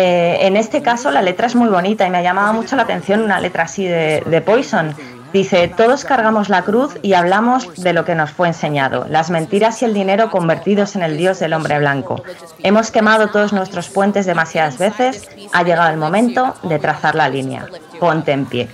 En 0.00 0.56
este 0.56 0.80
caso 0.82 1.10
la 1.10 1.22
letra 1.22 1.46
es 1.46 1.54
muy 1.56 1.68
bonita 1.68 2.06
y 2.06 2.10
me 2.10 2.18
ha 2.18 2.22
llamado 2.22 2.52
mucho 2.52 2.76
la 2.76 2.82
atención 2.82 3.20
una 3.22 3.40
letra 3.40 3.64
así 3.64 3.84
de, 3.86 4.22
de 4.26 4.40
Poison. 4.40 4.94
Dice, 5.32 5.68
todos 5.68 6.04
cargamos 6.04 6.48
la 6.48 6.62
cruz 6.62 6.96
y 7.02 7.12
hablamos 7.14 7.74
de 7.76 7.92
lo 7.92 8.04
que 8.04 8.14
nos 8.14 8.30
fue 8.30 8.48
enseñado, 8.48 9.06
las 9.08 9.30
mentiras 9.30 9.82
y 9.82 9.84
el 9.84 9.94
dinero 9.94 10.30
convertidos 10.30 10.96
en 10.96 11.02
el 11.02 11.16
Dios 11.16 11.38
del 11.38 11.52
hombre 11.52 11.78
blanco. 11.78 12.22
Hemos 12.62 12.90
quemado 12.90 13.28
todos 13.28 13.52
nuestros 13.52 13.88
puentes 13.88 14.26
demasiadas 14.26 14.78
veces, 14.78 15.28
ha 15.52 15.62
llegado 15.62 15.90
el 15.90 15.98
momento 15.98 16.54
de 16.62 16.78
trazar 16.78 17.14
la 17.14 17.28
línea. 17.28 17.66
Ponte 18.00 18.32
en 18.32 18.46
pie. 18.46 18.68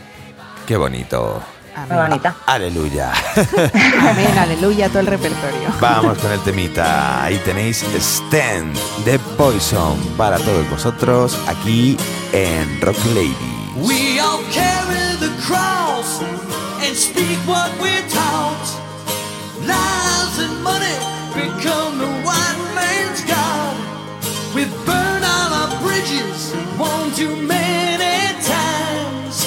Qué 0.67 0.77
bonito. 0.77 1.43
Muy 1.89 1.97
bonita. 1.97 2.37
Aleluya. 2.47 3.13
Amén, 4.01 4.39
aleluya, 4.39 4.89
todo 4.89 5.01
el 5.01 5.07
repertorio. 5.07 5.69
Vamos 5.81 6.19
con 6.19 6.31
el 6.31 6.41
temita. 6.41 7.25
Ahí 7.25 7.37
tenéis 7.39 7.83
Stand 7.83 8.77
de 9.05 9.19
Poison 9.19 9.99
para 10.17 10.39
todos 10.39 10.69
vosotros 10.71 11.37
aquí 11.49 11.97
en 12.33 12.81
Rock 12.81 12.99
Lady. 13.07 13.55
We 15.35 15.41
cross 15.41 16.23
and 16.23 16.95
speak 16.97 17.39
what 17.49 17.71
we're 17.81 18.09
taught. 18.09 18.67
Lies 19.67 20.39
and 20.39 20.63
money 20.63 20.97
become 21.35 21.99
the 21.99 22.07
white 22.23 22.61
man's 22.75 23.21
God. 23.23 23.77
We've 24.55 24.71
burned 24.87 25.25
all 25.25 25.53
our 25.61 25.83
bridges 25.83 26.53
one 26.79 27.11
too 27.13 27.35
many 27.35 28.35
times. 28.45 29.45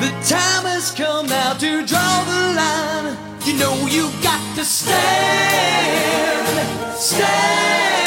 The 0.00 0.10
time 0.26 0.64
has 0.66 0.90
come 0.90 1.26
now 1.26 1.52
to 1.52 1.86
draw 1.86 2.24
the 2.24 2.54
line. 2.56 3.16
You 3.44 3.54
know 3.58 3.86
you 3.86 4.10
got 4.22 4.56
to 4.56 4.64
stand, 4.64 6.16
stand. 6.96 7.97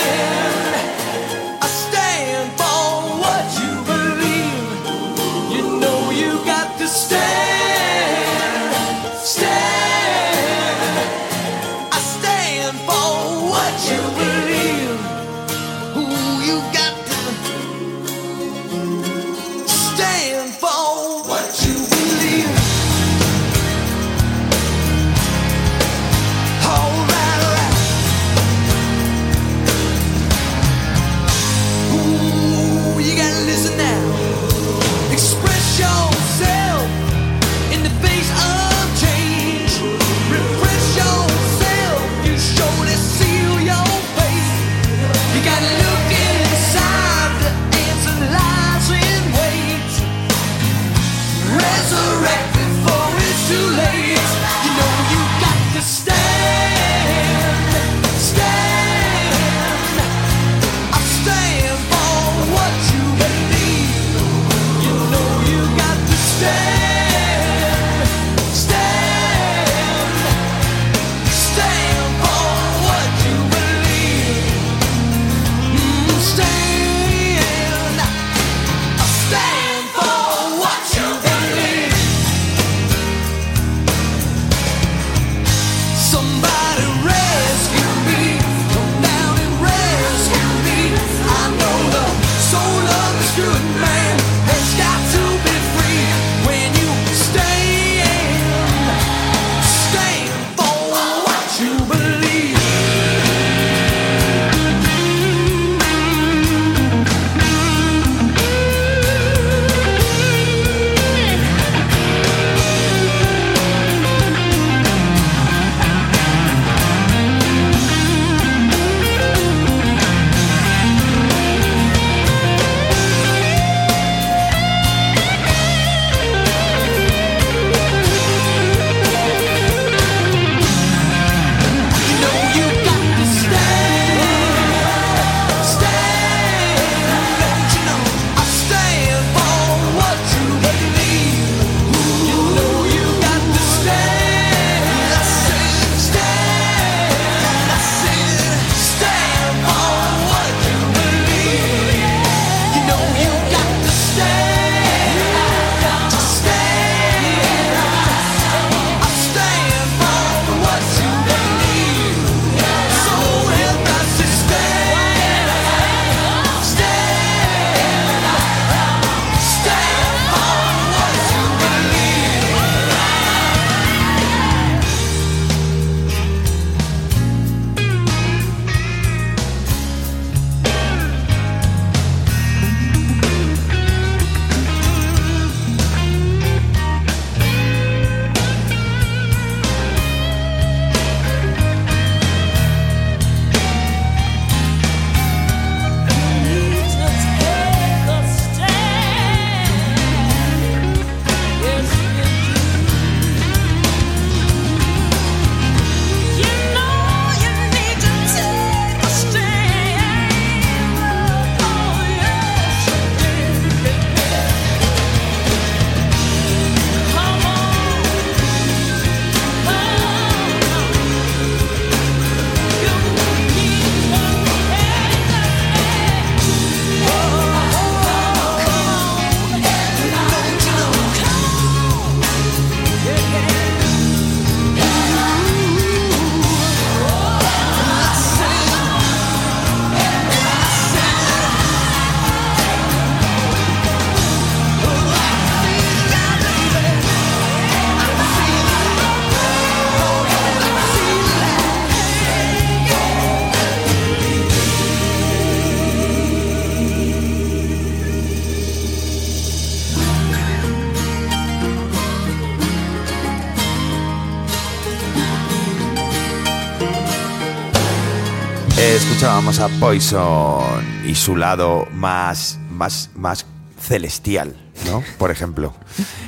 Escuchábamos 269.42 269.60
a 269.60 269.80
Poison 269.80 270.86
y 271.08 271.16
su 271.16 271.36
lado 271.36 271.88
más, 271.94 272.60
más, 272.70 273.10
más 273.16 273.46
celestial, 273.80 274.56
¿no? 274.86 275.04
Por 275.18 275.32
ejemplo, 275.32 275.74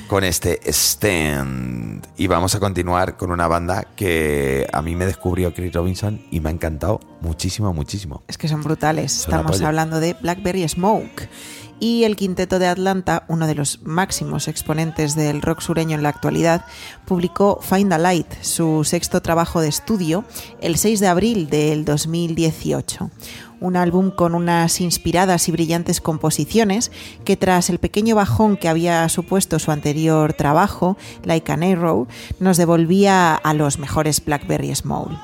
con 0.07 0.23
este 0.23 0.59
Stand. 0.65 2.07
Y 2.17 2.25
vamos 2.25 2.55
a 2.55 2.59
continuar 2.59 3.15
con 3.15 3.31
una 3.31 3.47
banda 3.47 3.85
que 3.95 4.67
a 4.73 4.81
mí 4.81 4.95
me 4.95 5.05
descubrió 5.05 5.53
Chris 5.53 5.73
Robinson 5.73 6.21
y 6.31 6.39
me 6.39 6.49
ha 6.49 6.53
encantado 6.53 6.99
muchísimo, 7.21 7.71
muchísimo. 7.73 8.23
Es 8.27 8.37
que 8.39 8.47
son 8.47 8.63
brutales. 8.63 9.11
Son 9.11 9.33
Estamos 9.33 9.61
hablando 9.61 9.99
de 9.99 10.15
Blackberry 10.19 10.67
Smoke. 10.67 11.29
Y 11.79 12.05
el 12.05 12.15
quinteto 12.15 12.59
de 12.59 12.67
Atlanta, 12.67 13.25
uno 13.27 13.45
de 13.45 13.55
los 13.55 13.81
máximos 13.83 14.47
exponentes 14.47 15.15
del 15.15 15.41
rock 15.41 15.61
sureño 15.61 15.95
en 15.95 16.03
la 16.03 16.09
actualidad, 16.09 16.65
publicó 17.05 17.59
Find 17.61 17.91
a 17.91 17.97
Light, 17.97 18.27
su 18.41 18.83
sexto 18.83 19.21
trabajo 19.21 19.59
de 19.59 19.67
estudio, 19.67 20.23
el 20.61 20.77
6 20.77 20.99
de 21.01 21.07
abril 21.07 21.49
del 21.49 21.83
2018. 21.83 23.11
Un 23.59 23.75
álbum 23.75 24.11
con 24.11 24.35
unas 24.35 24.81
inspiradas 24.81 25.47
y 25.47 25.51
brillantes 25.51 26.01
composiciones 26.01 26.91
que 27.25 27.37
tras 27.37 27.69
el 27.69 27.79
pequeño 27.79 28.15
bajón 28.15 28.57
que 28.57 28.69
había 28.69 29.07
supuesto 29.09 29.59
su 29.59 29.71
anterior 29.71 30.33
trabajo, 30.33 30.97
Like 31.23 31.51
an 31.51 31.63
Arrow, 31.63 32.07
nos 32.39 32.57
devolvía 32.57 33.35
a 33.35 33.53
los 33.53 33.79
mejores 33.79 34.23
Blackberry 34.23 34.73
Small. 34.75 35.19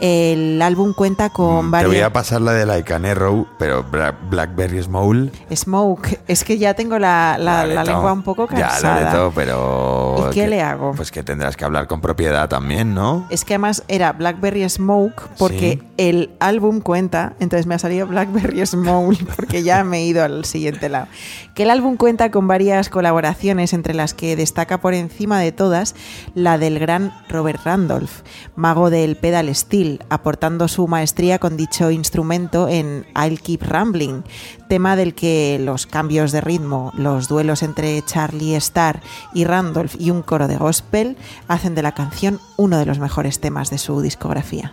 El 0.00 0.60
álbum 0.62 0.92
cuenta 0.92 1.30
con 1.30 1.68
Mm, 1.70 1.72
Te 1.80 1.86
voy 1.86 2.00
a 2.00 2.12
pasar 2.12 2.40
la 2.40 2.52
de 2.52 2.64
Like 2.66 2.94
an 2.94 3.04
Arrow, 3.04 3.46
pero 3.58 3.84
Blackberry 4.30 4.82
Small. 4.82 5.32
Smoke, 5.54 6.20
es 6.28 6.44
que 6.44 6.56
ya 6.58 6.74
tengo 6.74 6.98
la, 6.98 7.36
la- 7.38 7.66
la 7.66 7.82
lengua 7.84 8.12
un 8.12 8.22
poco 8.22 8.48
Ya, 8.50 8.68
cansada. 8.68 9.00
lo 9.00 9.06
de 9.06 9.12
todo, 9.16 9.32
pero. 9.34 10.16
¿Y 10.30 10.34
qué 10.34 10.42
que- 10.42 10.46
le 10.48 10.62
hago? 10.62 10.92
Pues 10.94 11.10
que 11.10 11.22
tendrás 11.22 11.56
que 11.56 11.64
hablar 11.64 11.86
con 11.88 12.00
propiedad 12.00 12.48
también, 12.48 12.94
¿no? 12.94 13.26
Es 13.30 13.44
que 13.44 13.54
además 13.54 13.82
era 13.88 14.12
Blackberry 14.12 14.68
Smoke 14.68 15.20
porque 15.38 15.78
Sí. 15.80 15.88
el 15.96 16.30
álbum 16.40 16.80
cuenta, 16.80 17.32
entonces 17.40 17.66
me 17.66 17.74
ha 17.74 17.78
salido 17.78 18.06
Blackberry 18.06 18.64
Smoke 18.66 19.18
porque 19.36 19.62
ya 19.62 19.82
me 19.84 19.98
he 19.98 20.04
ido 20.06 20.22
al 20.22 20.44
siguiente 20.44 20.88
lado. 20.88 21.08
Que 21.54 21.64
el 21.64 21.70
álbum 21.70 21.96
cuenta 21.96 22.30
con 22.30 22.46
varias 22.46 22.88
colaboraciones 22.88 23.72
entre 23.72 23.94
las 23.94 24.14
que 24.14 24.36
destaca 24.36 24.78
por 24.80 24.94
encima 24.94 25.40
de 25.40 25.50
todas 25.50 25.96
la 26.34 26.56
del 26.58 26.78
gran 26.78 27.12
Robert 27.28 27.60
Randolph, 27.64 28.20
mago 28.54 28.90
del 28.90 29.16
pedal 29.16 29.52
steel, 29.54 29.87
aportando 30.08 30.68
su 30.68 30.86
maestría 30.86 31.38
con 31.38 31.56
dicho 31.56 31.90
instrumento 31.90 32.68
en 32.68 33.06
I'll 33.16 33.40
Keep 33.40 33.62
Rambling, 33.62 34.22
tema 34.68 34.96
del 34.96 35.14
que 35.14 35.58
los 35.60 35.86
cambios 35.86 36.32
de 36.32 36.40
ritmo, 36.40 36.92
los 36.94 37.28
duelos 37.28 37.62
entre 37.62 38.02
Charlie 38.02 38.54
Starr 38.56 39.00
y 39.34 39.44
Randolph 39.44 39.94
y 39.98 40.10
un 40.10 40.22
coro 40.22 40.48
de 40.48 40.56
gospel 40.56 41.16
hacen 41.48 41.74
de 41.74 41.82
la 41.82 41.92
canción 41.92 42.40
uno 42.56 42.78
de 42.78 42.86
los 42.86 42.98
mejores 42.98 43.40
temas 43.40 43.70
de 43.70 43.78
su 43.78 44.00
discografía. 44.00 44.72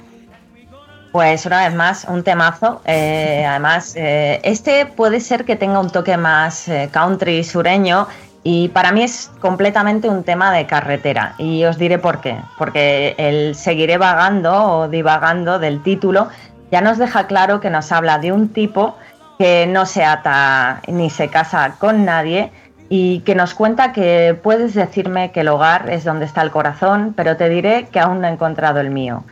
Pues 1.15 1.45
una 1.45 1.65
vez 1.65 1.73
más, 1.73 2.05
un 2.09 2.23
temazo. 2.23 2.81
Eh, 2.83 3.45
además, 3.47 3.93
eh, 3.95 4.41
este 4.43 4.85
puede 4.85 5.21
ser 5.21 5.45
que 5.45 5.55
tenga 5.55 5.79
un 5.79 5.89
toque 5.89 6.17
más 6.17 6.67
eh, 6.67 6.89
country 6.91 7.41
sureño 7.45 8.07
y 8.47 8.69
para 8.69 8.91
mí 8.91 9.01
es 9.01 9.31
completamente 9.41 10.07
un 10.07 10.23
tema 10.23 10.51
de 10.53 10.67
carretera. 10.67 11.33
Y 11.39 11.65
os 11.65 11.79
diré 11.79 11.97
por 11.97 12.21
qué. 12.21 12.37
Porque 12.59 13.15
el 13.17 13.55
seguiré 13.55 13.97
vagando 13.97 14.53
o 14.53 14.87
divagando 14.87 15.57
del 15.57 15.81
título 15.81 16.29
ya 16.71 16.79
nos 16.79 16.99
deja 16.99 17.25
claro 17.25 17.59
que 17.59 17.71
nos 17.71 17.91
habla 17.91 18.19
de 18.19 18.31
un 18.31 18.49
tipo 18.49 18.95
que 19.39 19.65
no 19.65 19.87
se 19.87 20.05
ata 20.05 20.81
ni 20.87 21.09
se 21.09 21.29
casa 21.29 21.75
con 21.79 22.05
nadie 22.05 22.51
y 22.87 23.21
que 23.21 23.33
nos 23.33 23.55
cuenta 23.55 23.93
que 23.93 24.39
puedes 24.43 24.75
decirme 24.75 25.31
que 25.31 25.39
el 25.39 25.47
hogar 25.47 25.89
es 25.89 26.03
donde 26.03 26.25
está 26.25 26.43
el 26.43 26.51
corazón, 26.51 27.15
pero 27.17 27.37
te 27.37 27.49
diré 27.49 27.87
que 27.91 27.99
aún 27.99 28.21
no 28.21 28.27
he 28.27 28.31
encontrado 28.31 28.79
el 28.79 28.91
mío. 28.91 29.23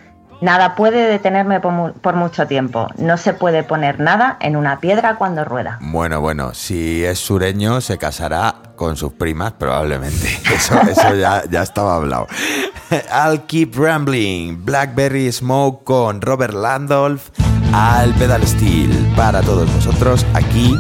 Nada 0.44 0.76
puede 0.76 1.08
detenerme 1.08 1.62
por, 1.62 1.72
mu- 1.72 1.94
por 1.94 2.16
mucho 2.18 2.46
tiempo. 2.48 2.90
No 2.98 3.16
se 3.16 3.34
puede 3.34 3.64
poner 3.64 4.02
nada 4.02 4.36
en 4.42 4.58
una 4.58 4.82
piedra 4.82 5.16
cuando 5.16 5.46
rueda. 5.46 5.78
Bueno, 5.80 6.20
bueno, 6.20 6.54
si 6.54 7.02
es 7.06 7.18
sureño, 7.18 7.80
se 7.80 7.98
casará 7.98 8.56
con 8.76 8.98
sus 8.98 9.14
primas, 9.14 9.54
probablemente. 9.54 10.28
Eso, 10.54 10.78
eso 10.82 11.16
ya, 11.16 11.44
ya 11.50 11.62
estaba 11.64 11.96
hablado. 11.96 12.28
I'll 12.92 13.40
keep 13.48 13.74
rambling. 13.78 14.66
Blackberry 14.66 15.32
Smoke 15.32 15.86
con 15.86 16.20
Robert 16.20 16.54
Landolf 16.54 17.30
al 17.74 18.14
pedal 18.16 18.46
steel 18.46 18.92
para 19.16 19.40
todos 19.42 19.74
vosotros 19.74 20.26
aquí 20.34 20.76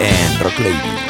en 0.00 0.40
Rock. 0.40 1.03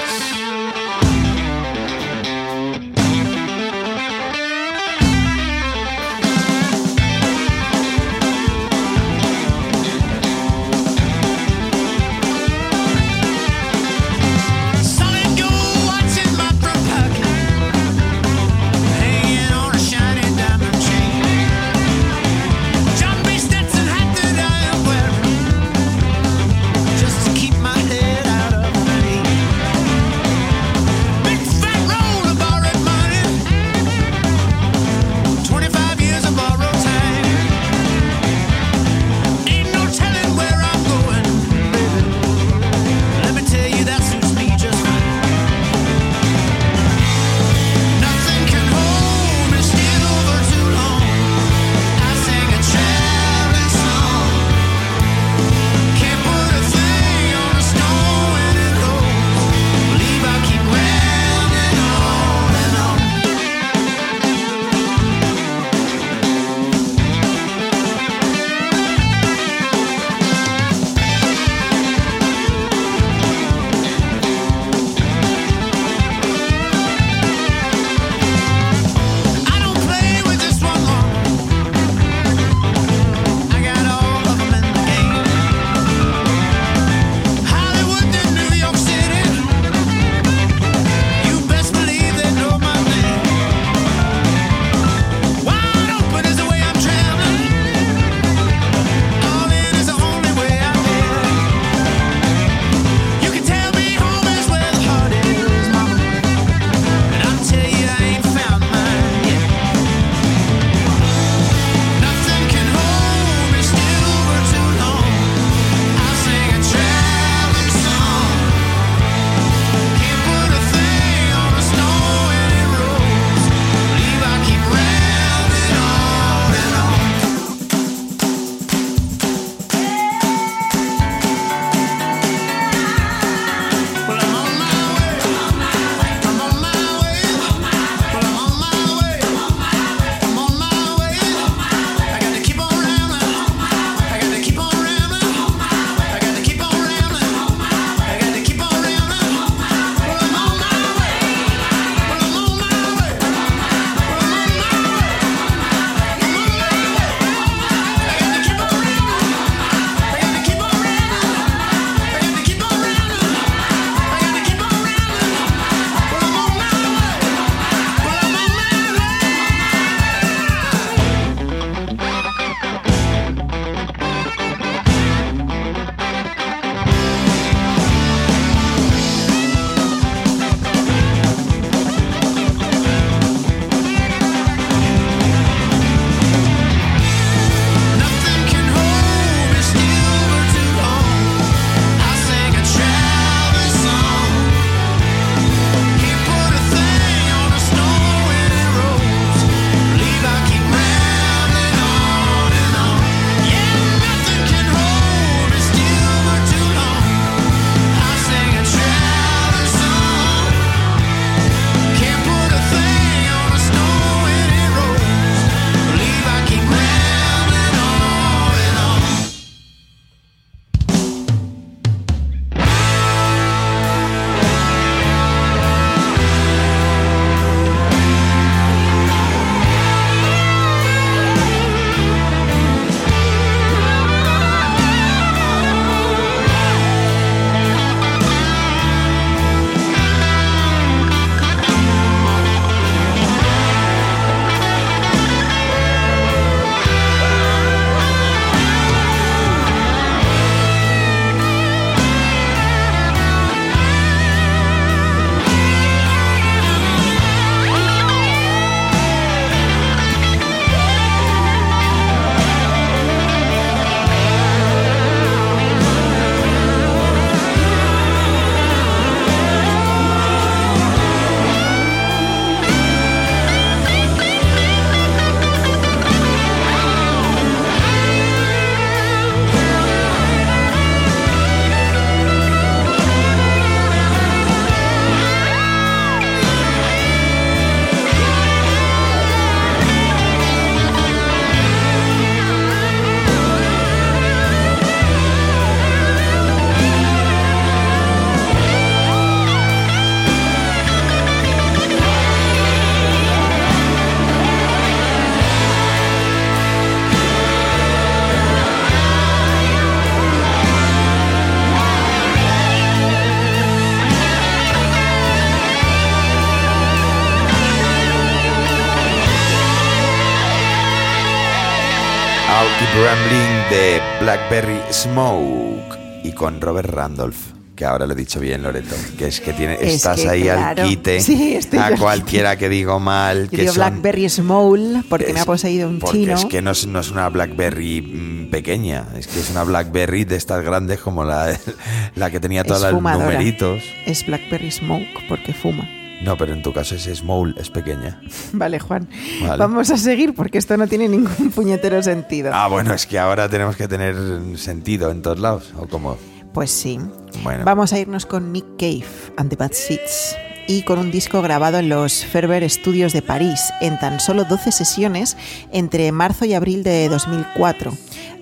Blackberry 324.34 324.80
Smoke 324.90 325.96
y 326.24 326.32
con 326.32 326.60
Robert 326.60 326.90
Randolph. 326.90 327.36
Que 327.76 327.84
ahora 327.84 328.04
lo 328.04 328.14
he 328.14 328.16
dicho 328.16 328.40
bien, 328.40 328.64
Loreto. 328.64 328.96
Que 329.16 329.28
es 329.28 329.40
que 329.40 329.52
tiene, 329.52 329.74
Es 329.74 329.94
estás 329.94 330.20
que, 330.20 330.28
ahí 330.28 330.42
claro. 330.42 330.82
al 330.82 330.88
quite 330.88 331.20
Sí, 331.20 331.56
a 331.78 331.86
al 331.86 331.98
cualquiera 332.00 332.56
que 332.56 332.68
digo 332.68 332.98
mal. 332.98 333.48
Que 333.48 333.58
digo 333.58 333.72
son- 333.74 333.76
Blackberry 333.92 334.28
Small 334.28 335.04
porque 335.08 335.32
me 335.32 335.38
ha 335.38 335.42
es- 335.42 335.46
poseído 335.46 335.88
un 335.88 336.00
porque 336.00 336.18
chino. 336.18 336.34
es 336.34 336.44
que 336.46 336.62
no 336.62 336.72
es, 336.72 336.84
no 336.88 336.98
es 336.98 337.12
una 337.12 337.28
Blackberry 337.28 338.02
mm, 338.02 338.50
pequeña, 338.50 339.04
es 339.16 339.28
que 339.28 339.38
es 339.38 339.50
una 339.50 339.62
Blackberry 339.62 340.24
de 340.24 340.34
estas 340.34 340.64
grandes 340.64 340.98
como 340.98 341.22
la, 341.24 341.56
la 342.16 342.30
que 342.32 342.40
tenía 342.40 342.64
todos 342.64 342.82
es 342.82 342.92
los 342.92 343.00
numeritos. 343.00 343.84
Es 344.04 344.26
Blackberry 344.26 344.72
Smoke 344.72 345.28
porque 345.28 345.52
fuma. 345.54 345.88
No, 346.24 346.36
pero 346.38 346.54
en 346.54 346.62
tu 346.62 346.72
caso 346.72 346.94
es 346.94 347.04
small, 347.04 347.54
es 347.58 347.70
pequeña. 347.70 348.20
Vale, 348.52 348.78
Juan. 348.80 349.08
Vale. 349.42 349.58
Vamos 349.58 349.90
a 349.90 349.98
seguir 349.98 350.34
porque 350.34 350.58
esto 350.58 350.76
no 350.76 350.86
tiene 350.86 351.08
ningún 351.08 351.50
puñetero 351.54 352.02
sentido. 352.02 352.50
Ah, 352.54 352.68
bueno, 352.68 352.94
es 352.94 353.06
que 353.06 353.18
ahora 353.18 353.48
tenemos 353.48 353.76
que 353.76 353.88
tener 353.88 354.16
sentido 354.56 355.10
en 355.10 355.22
todos 355.22 355.38
lados, 355.38 355.74
o 355.76 355.86
como... 355.86 356.16
Pues 356.52 356.70
sí. 356.70 356.98
Bueno. 357.42 357.64
Vamos 357.64 357.92
a 357.92 357.98
irnos 357.98 358.26
con 358.26 358.52
Nick 358.52 358.66
Cave 358.78 359.04
and 359.36 359.50
the 359.50 359.56
Bad 359.56 359.72
Seeds 359.72 360.36
y 360.66 360.82
con 360.82 360.98
un 360.98 361.10
disco 361.10 361.42
grabado 361.42 361.78
en 361.78 361.88
los 361.88 362.24
Ferber 362.24 362.68
Studios 362.68 363.12
de 363.12 363.22
París 363.22 363.60
en 363.80 363.98
tan 363.98 364.20
solo 364.20 364.44
12 364.44 364.72
sesiones 364.72 365.36
entre 365.72 366.10
marzo 366.12 366.44
y 366.44 366.54
abril 366.54 366.82
de 366.82 367.08
2004. 367.08 367.92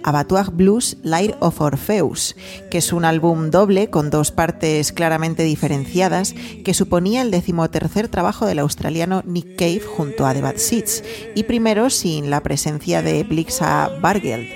Abattoir 0.05 0.51
Blues 0.51 0.97
Light 1.03 1.35
of 1.41 1.61
Orpheus, 1.61 2.35
que 2.71 2.79
es 2.79 2.93
un 2.93 3.05
álbum 3.05 3.51
doble 3.51 3.89
con 3.89 4.11
dos 4.11 4.33
partes 4.33 4.93
claramente 4.93 5.45
diferenciadas 5.45 6.35
que 6.65 6.75
suponía 6.75 7.23
el 7.23 7.31
decimotercer 7.31 8.09
trabajo 8.09 8.47
del 8.47 8.59
australiano 8.59 9.23
Nick 9.25 9.57
Cave 9.57 9.81
junto 9.81 10.27
a 10.27 10.35
The 10.35 10.43
Bad 10.43 10.57
Seeds 10.57 11.05
y 11.35 11.45
primero 11.45 11.91
sin 11.91 12.31
la 12.31 12.41
presencia 12.43 13.03
de 13.03 13.23
Blixa 13.23 13.91
Bargeld. 14.01 14.49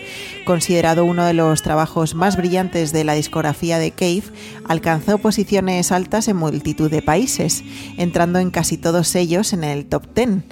Considerado 0.46 1.04
uno 1.04 1.24
de 1.24 1.35
los 1.35 1.62
trabajos 1.62 2.14
más 2.14 2.37
brillantes 2.37 2.92
de 2.92 3.02
la 3.02 3.14
discografía 3.14 3.80
de 3.80 3.90
Cave, 3.90 4.22
alcanzó 4.64 5.18
posiciones 5.18 5.90
altas 5.90 6.28
en 6.28 6.37
multitud 6.37 6.88
de 6.88 7.02
países, 7.02 7.64
entrando 7.96 8.38
en 8.38 8.52
casi 8.52 8.78
todos 8.78 9.16
ellos 9.16 9.52
en 9.52 9.64
el 9.64 9.87
top 9.87 10.06
10. 10.14 10.44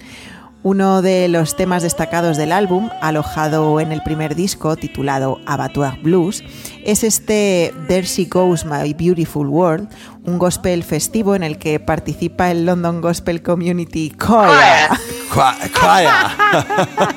Uno 0.65 1.01
de 1.01 1.29
los 1.29 1.57
temas 1.57 1.85
destacados 1.85 2.37
del 2.37 2.51
álbum, 2.51 2.91
alojado 3.03 3.79
en 3.79 3.93
el 3.93 4.03
primer 4.03 4.35
disco 4.35 4.75
titulado 4.75 5.39
Abattoir 5.47 6.01
Blues, 6.03 6.43
es 6.85 7.05
este 7.05 7.73
There 7.87 8.03
She 8.03 8.25
Goes 8.25 8.65
My 8.65 8.95
Beautiful 8.95 9.47
World, 9.47 9.89
un 10.25 10.39
gospel 10.39 10.83
festivo 10.83 11.37
en 11.37 11.45
el 11.45 11.57
que 11.57 11.79
participa 11.79 12.51
el 12.51 12.67
London 12.67 13.01
Gospel 13.01 13.45
Community 13.45 14.11
Choir. 14.19 14.89
Calla. 15.31 16.37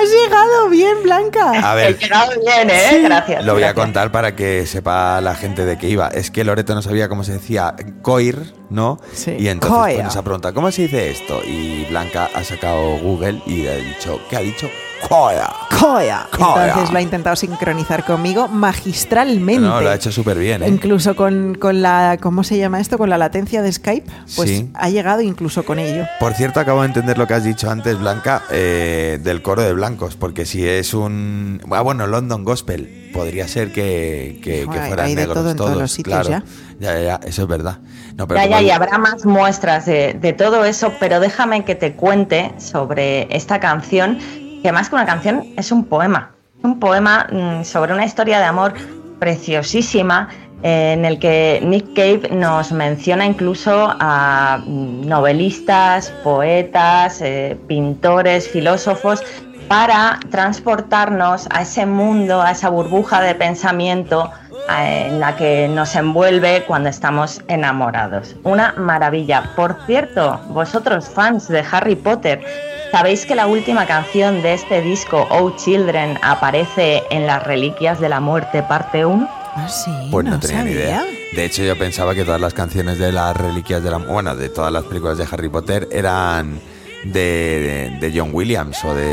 Has 0.00 0.10
llegado 0.10 0.68
bien, 0.68 1.02
Blanca. 1.02 1.50
A 1.52 1.72
He 1.72 1.76
ver, 1.76 1.98
llegado 1.98 2.32
bien, 2.44 2.70
¿eh? 2.70 3.00
Gracias. 3.04 3.44
lo 3.44 3.54
voy 3.54 3.62
a 3.64 3.74
contar 3.74 4.12
para 4.12 4.36
que 4.36 4.66
sepa 4.66 5.20
la 5.20 5.34
gente 5.34 5.64
de 5.64 5.76
qué 5.78 5.88
iba. 5.88 6.08
Es 6.08 6.30
que 6.30 6.44
Loreto 6.44 6.74
no 6.74 6.82
sabía 6.82 7.08
cómo 7.08 7.24
se 7.24 7.32
decía 7.32 7.74
coir, 8.02 8.54
¿no? 8.70 8.98
Sí, 9.12 9.34
Y 9.38 9.48
entonces 9.48 9.76
coir. 9.78 9.94
pues, 9.96 10.04
nos 10.04 10.16
ha 10.16 10.22
preguntado, 10.22 10.54
¿cómo 10.54 10.70
se 10.70 10.82
dice 10.82 11.10
esto? 11.10 11.40
Y 11.44 11.84
Blanca 11.90 12.28
ha 12.34 12.44
sacado 12.44 12.96
Google 12.98 13.40
y 13.46 13.62
le 13.62 13.70
ha 13.72 13.76
dicho, 13.76 14.20
¿qué 14.30 14.36
ha 14.36 14.40
dicho? 14.40 14.68
Coir. 15.06 15.40
Koya. 15.78 16.26
Koya. 16.36 16.66
Entonces 16.68 16.90
lo 16.90 16.98
ha 16.98 17.02
intentado 17.02 17.36
sincronizar 17.36 18.04
conmigo 18.04 18.48
magistralmente. 18.48 19.60
No, 19.60 19.80
lo 19.80 19.90
ha 19.90 19.94
hecho 19.94 20.10
súper 20.10 20.38
bien, 20.38 20.62
¿eh? 20.62 20.68
Incluso 20.68 21.14
con, 21.14 21.54
con 21.54 21.82
la, 21.82 22.18
¿cómo 22.20 22.42
se 22.42 22.58
llama 22.58 22.80
esto? 22.80 22.98
Con 22.98 23.08
la 23.10 23.18
latencia 23.18 23.62
de 23.62 23.72
Skype. 23.72 24.10
Pues 24.36 24.48
Sí. 24.50 24.70
ha 24.74 24.88
llegado 24.90 25.20
incluso 25.20 25.64
con 25.64 25.78
ello. 25.78 26.04
Por 26.18 26.34
cierto, 26.34 26.58
acabo 26.60 26.80
de 26.80 26.88
entender 26.88 27.16
lo 27.18 27.26
que 27.26 27.34
has 27.34 27.44
dicho 27.44 27.70
antes, 27.70 27.98
Blanca, 27.98 28.42
eh, 28.50 29.18
del 29.22 29.42
coro 29.42 29.62
de 29.62 29.72
blancos, 29.72 30.16
porque 30.16 30.44
si 30.46 30.66
es 30.66 30.94
un... 30.94 31.60
Ah, 31.70 31.82
bueno, 31.82 32.06
London 32.06 32.44
Gospel, 32.44 33.10
podría 33.12 33.46
ser 33.46 33.72
que, 33.72 34.40
que, 34.42 34.60
que 34.60 34.64
Joder, 34.66 34.86
fueran 34.88 35.06
hay 35.06 35.14
de 35.14 35.20
negros 35.22 35.34
todo 35.34 35.50
en 35.50 35.56
todos 35.56 35.70
todos, 35.70 35.82
los 35.82 35.92
sitios 35.92 36.26
claro. 36.26 36.44
Ya, 36.80 36.94
ya, 36.94 37.00
ya, 37.02 37.20
eso 37.26 37.42
es 37.42 37.48
verdad. 37.48 37.78
No, 38.16 38.26
pero 38.26 38.40
Ya, 38.40 38.48
ya, 38.48 38.62
y 38.62 38.70
habrá 38.70 38.98
más 38.98 39.24
muestras 39.24 39.86
de, 39.86 40.14
de 40.20 40.32
todo 40.32 40.64
eso, 40.64 40.92
pero 40.98 41.20
déjame 41.20 41.64
que 41.64 41.74
te 41.74 41.94
cuente 41.94 42.52
sobre 42.58 43.34
esta 43.34 43.60
canción, 43.60 44.18
que 44.62 44.72
más 44.72 44.88
que 44.88 44.94
una 44.94 45.06
canción 45.06 45.44
es 45.56 45.72
un 45.72 45.84
poema. 45.84 46.32
Un 46.62 46.80
poema 46.80 47.26
mm, 47.30 47.64
sobre 47.64 47.92
una 47.94 48.04
historia 48.04 48.38
de 48.38 48.44
amor 48.44 48.74
preciosísima 49.18 50.28
eh, 50.62 50.94
en 50.94 51.04
el 51.04 51.18
que 51.20 51.60
Nick 51.62 51.94
Cave 51.94 52.30
nos 52.34 52.72
menciona 52.72 53.24
incluso 53.24 53.94
a 54.00 54.60
mm, 54.64 55.06
novelistas, 55.06 56.10
poetas, 56.24 57.20
eh, 57.20 57.56
pintores, 57.68 58.48
filósofos, 58.48 59.22
para 59.68 60.18
transportarnos 60.30 61.46
a 61.50 61.62
ese 61.62 61.86
mundo, 61.86 62.40
a 62.40 62.52
esa 62.52 62.70
burbuja 62.70 63.20
de 63.20 63.34
pensamiento 63.34 64.30
eh, 64.70 65.06
en 65.08 65.20
la 65.20 65.36
que 65.36 65.68
nos 65.68 65.94
envuelve 65.94 66.64
cuando 66.66 66.88
estamos 66.88 67.42
enamorados. 67.48 68.34
Una 68.44 68.72
maravilla. 68.76 69.52
Por 69.54 69.76
cierto, 69.86 70.40
vosotros 70.48 71.08
fans 71.08 71.48
de 71.48 71.62
Harry 71.70 71.96
Potter, 71.96 72.42
¿sabéis 72.90 73.26
que 73.26 73.34
la 73.34 73.46
última 73.46 73.86
canción 73.86 74.42
de 74.42 74.54
este 74.54 74.80
disco, 74.80 75.26
Oh 75.30 75.50
Children, 75.56 76.18
aparece 76.22 77.02
en 77.10 77.26
Las 77.26 77.42
Reliquias 77.42 78.00
de 78.00 78.08
la 78.08 78.20
Muerte, 78.20 78.62
parte 78.62 79.04
1? 79.04 79.28
Ah, 79.56 79.68
sí. 79.68 79.90
Pues 80.10 80.24
no, 80.26 80.38
tenía 80.38 80.62
ni 80.62 80.70
idea. 80.72 81.00
sabía. 81.00 81.18
De 81.34 81.44
hecho, 81.44 81.62
yo 81.62 81.76
pensaba 81.78 82.14
que 82.14 82.24
todas 82.24 82.40
las 82.40 82.54
canciones 82.54 82.98
de 82.98 83.12
las 83.12 83.36
reliquias 83.36 83.82
de 83.82 83.90
la... 83.90 83.98
Bueno, 83.98 84.34
de 84.36 84.48
todas 84.48 84.72
las 84.72 84.84
películas 84.84 85.18
de 85.18 85.26
Harry 85.30 85.48
Potter 85.48 85.88
eran 85.92 86.60
de, 87.04 87.90
de, 88.00 88.08
de 88.08 88.18
John 88.18 88.30
Williams 88.32 88.82
o 88.84 88.94
de... 88.94 89.04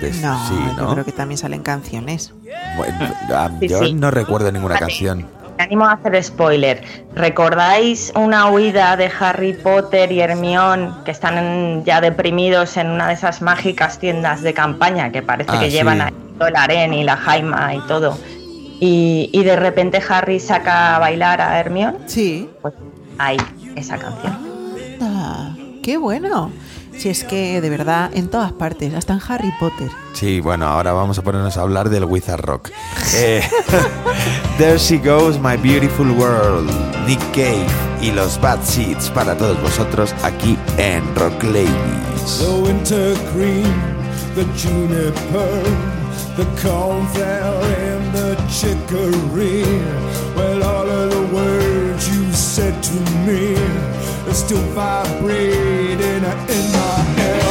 de- 0.00 0.12
No, 0.22 0.48
sí, 0.48 0.54
yo 0.76 0.82
¿no? 0.84 0.92
creo 0.94 1.04
que 1.04 1.12
también 1.12 1.36
salen 1.38 1.62
canciones. 1.62 2.32
Bueno, 2.76 2.94
ah, 3.34 3.50
Sí, 3.60 3.68
yo 3.68 3.80
sí. 3.84 3.92
no 3.92 4.10
recuerdo 4.10 4.50
ninguna 4.52 4.78
canción. 4.78 5.26
Me 5.60 5.64
animo 5.64 5.84
a 5.84 5.92
hacer 5.92 6.24
spoiler. 6.24 6.82
¿Recordáis 7.14 8.14
una 8.16 8.48
huida 8.50 8.96
de 8.96 9.10
Harry 9.20 9.52
Potter 9.52 10.10
y 10.10 10.20
Hermione 10.22 10.90
que 11.04 11.10
están 11.10 11.36
en- 11.36 11.84
ya 11.84 12.00
deprimidos 12.00 12.78
en 12.78 12.88
una 12.88 13.08
de 13.08 13.12
esas 13.12 13.42
mágicas 13.42 13.98
tiendas 13.98 14.40
de 14.40 14.54
campaña 14.54 15.12
que 15.12 15.20
parece 15.20 15.50
Ah, 15.52 15.60
que 15.60 15.66
sí. 15.66 15.72
llevan 15.76 16.00
ahí 16.00 16.14
todo 16.38 16.48
el 16.48 16.56
harén 16.56 16.94
y 16.94 17.04
la 17.04 17.18
jaima 17.18 17.74
y 17.74 17.80
todo? 17.80 18.16
Y, 18.80 19.28
y 19.34 19.44
de 19.44 19.54
repente 19.56 20.02
Harry 20.08 20.40
saca 20.40 20.96
a 20.96 20.98
bailar 20.98 21.42
a 21.42 21.60
Hermione. 21.60 21.98
Sí. 22.06 22.48
Pues 22.62 22.72
ahí, 23.18 23.36
esa 23.76 23.98
canción. 23.98 24.38
Ah, 25.02 25.50
qué 25.82 25.98
bueno. 25.98 26.50
Si 27.00 27.08
es 27.08 27.24
que, 27.24 27.62
de 27.62 27.70
verdad, 27.70 28.10
en 28.12 28.28
todas 28.28 28.52
partes, 28.52 28.92
hasta 28.92 29.14
en 29.14 29.20
Harry 29.26 29.50
Potter. 29.58 29.88
Sí, 30.12 30.40
bueno, 30.40 30.66
ahora 30.66 30.92
vamos 30.92 31.18
a 31.18 31.22
ponernos 31.22 31.56
a 31.56 31.62
hablar 31.62 31.88
del 31.88 32.04
Wizard 32.04 32.42
Rock. 32.42 32.68
Eh, 33.14 33.40
There 34.58 34.76
She 34.76 34.98
Goes, 34.98 35.38
My 35.38 35.56
Beautiful 35.56 36.10
World, 36.10 36.70
Nick 37.06 37.20
Cave 37.32 37.66
y 38.02 38.10
los 38.12 38.38
Bad 38.38 38.58
Seeds 38.64 39.08
para 39.12 39.34
todos 39.34 39.58
vosotros 39.62 40.14
aquí 40.22 40.58
en 40.76 41.02
Rock 41.16 41.42
Ladies. 41.44 42.38
The 42.38 42.70
winter 42.70 43.16
green, 43.32 43.72
the 44.34 44.44
juniper, 44.58 45.62
the 46.36 46.44
cornflower 46.60 47.64
and 47.64 48.12
the 48.12 48.36
chicory. 48.50 49.64
Well, 50.36 50.62
all 50.62 50.86
of 50.86 51.10
the 51.10 51.34
words 51.34 52.06
you 52.10 52.30
said 52.34 52.74
to 52.82 52.92
me 53.24 53.56
are 54.30 54.34
still 54.34 54.62
vibrating 54.78 56.22
in 56.56 56.64
my 56.70 56.96
ear. 57.26 57.42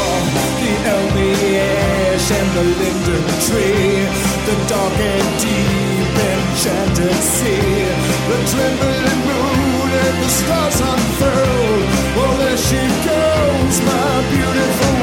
The 0.59 0.73
elmy 0.95 1.57
ash 1.59 2.31
and 2.31 2.49
the 2.55 2.63
linden 2.79 3.25
tree, 3.45 4.07
the 4.47 4.55
dark 4.71 4.97
and 5.11 5.29
deep 5.43 6.15
enchanted 6.31 7.19
sea, 7.35 7.83
the 8.29 8.37
trembling 8.51 9.21
moon 9.27 9.89
and 10.05 10.15
the 10.23 10.29
stars 10.39 10.79
unfurl. 10.91 11.79
Well, 12.15 12.37
there 12.37 12.57
she 12.57 12.81
goes, 13.03 13.75
my 13.83 14.11
beautiful 14.31 14.98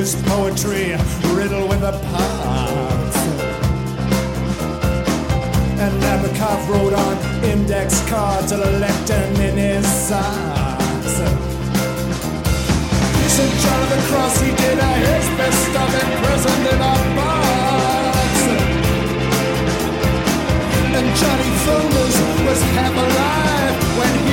His 0.00 0.16
poetry, 0.22 0.96
riddled 1.36 1.68
with 1.68 1.82
a 1.82 1.92
parts. 1.92 3.16
And 5.76 5.92
Nabokov 6.00 6.68
wrote 6.70 6.94
on 6.94 7.44
index 7.44 8.00
cards 8.08 8.50
a 8.52 8.56
lectern 8.56 9.34
in 9.42 9.58
his 9.58 9.86
socks. 9.86 11.16
St. 13.28 13.54
John 13.60 13.82
of 13.82 13.90
the 13.90 14.00
Cross, 14.08 14.40
he 14.40 14.50
did 14.56 14.78
a 14.78 14.90
his 15.04 15.26
best 15.36 15.58
stuff 15.68 15.92
imprisoned 15.92 16.66
in 16.72 16.80
a 16.80 16.94
box. 17.20 18.32
And 20.96 21.08
Johnny 21.20 21.50
Thunders 21.64 22.16
was 22.48 22.62
half 22.72 22.96
alive 22.96 23.50
increased 24.00 24.29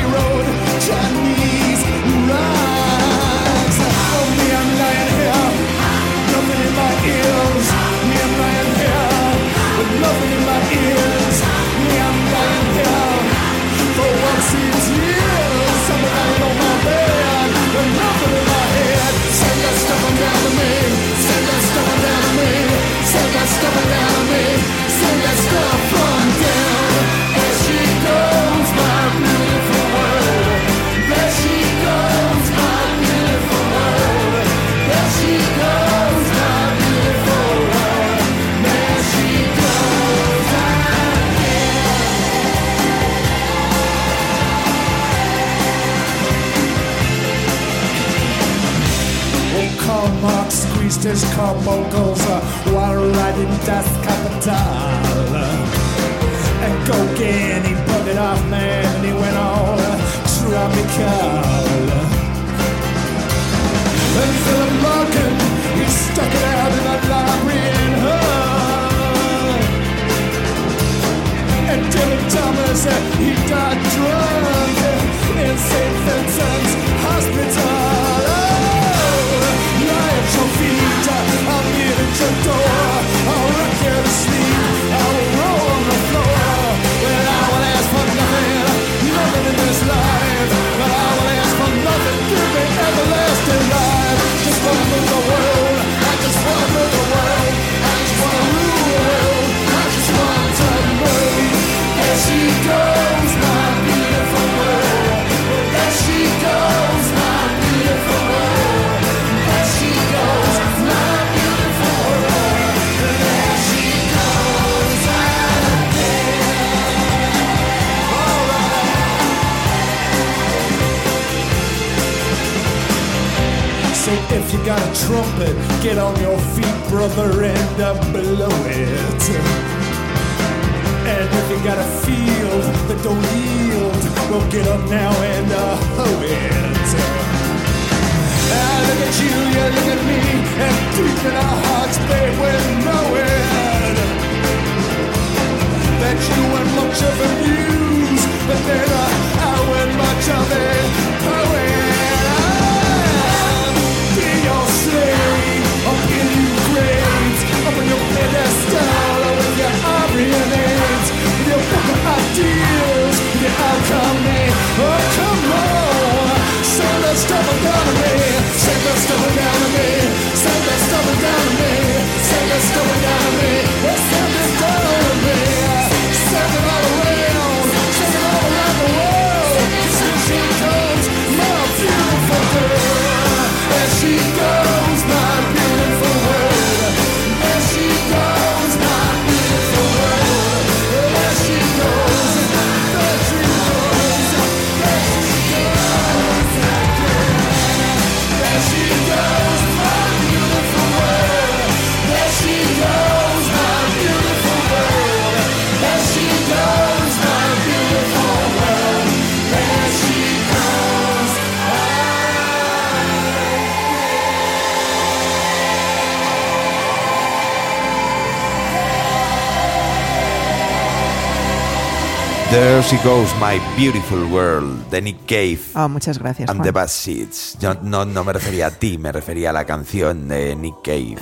There 222.57 222.81
she 222.81 222.97
goes, 223.03 223.29
my 223.39 223.59
beautiful 223.77 224.17
world, 224.31 224.89
de 224.89 224.99
Nick 224.99 225.27
Cave. 225.27 225.59
Ah, 225.75 225.87
muchas 225.87 226.17
gracias. 226.17 226.49
And 226.49 226.57
Juan. 226.57 226.65
the 226.65 226.71
Bad 226.71 226.87
Seeds. 226.89 227.55
Yo 227.59 227.75
no, 227.83 228.03
no 228.03 228.23
me 228.23 228.33
refería 228.33 228.65
a 228.65 228.71
ti, 228.71 228.97
me 228.97 229.11
refería 229.11 229.51
a 229.51 229.53
la 229.53 229.63
canción 229.63 230.27
de 230.27 230.55
Nick 230.55 230.81
Cave. 230.83 231.17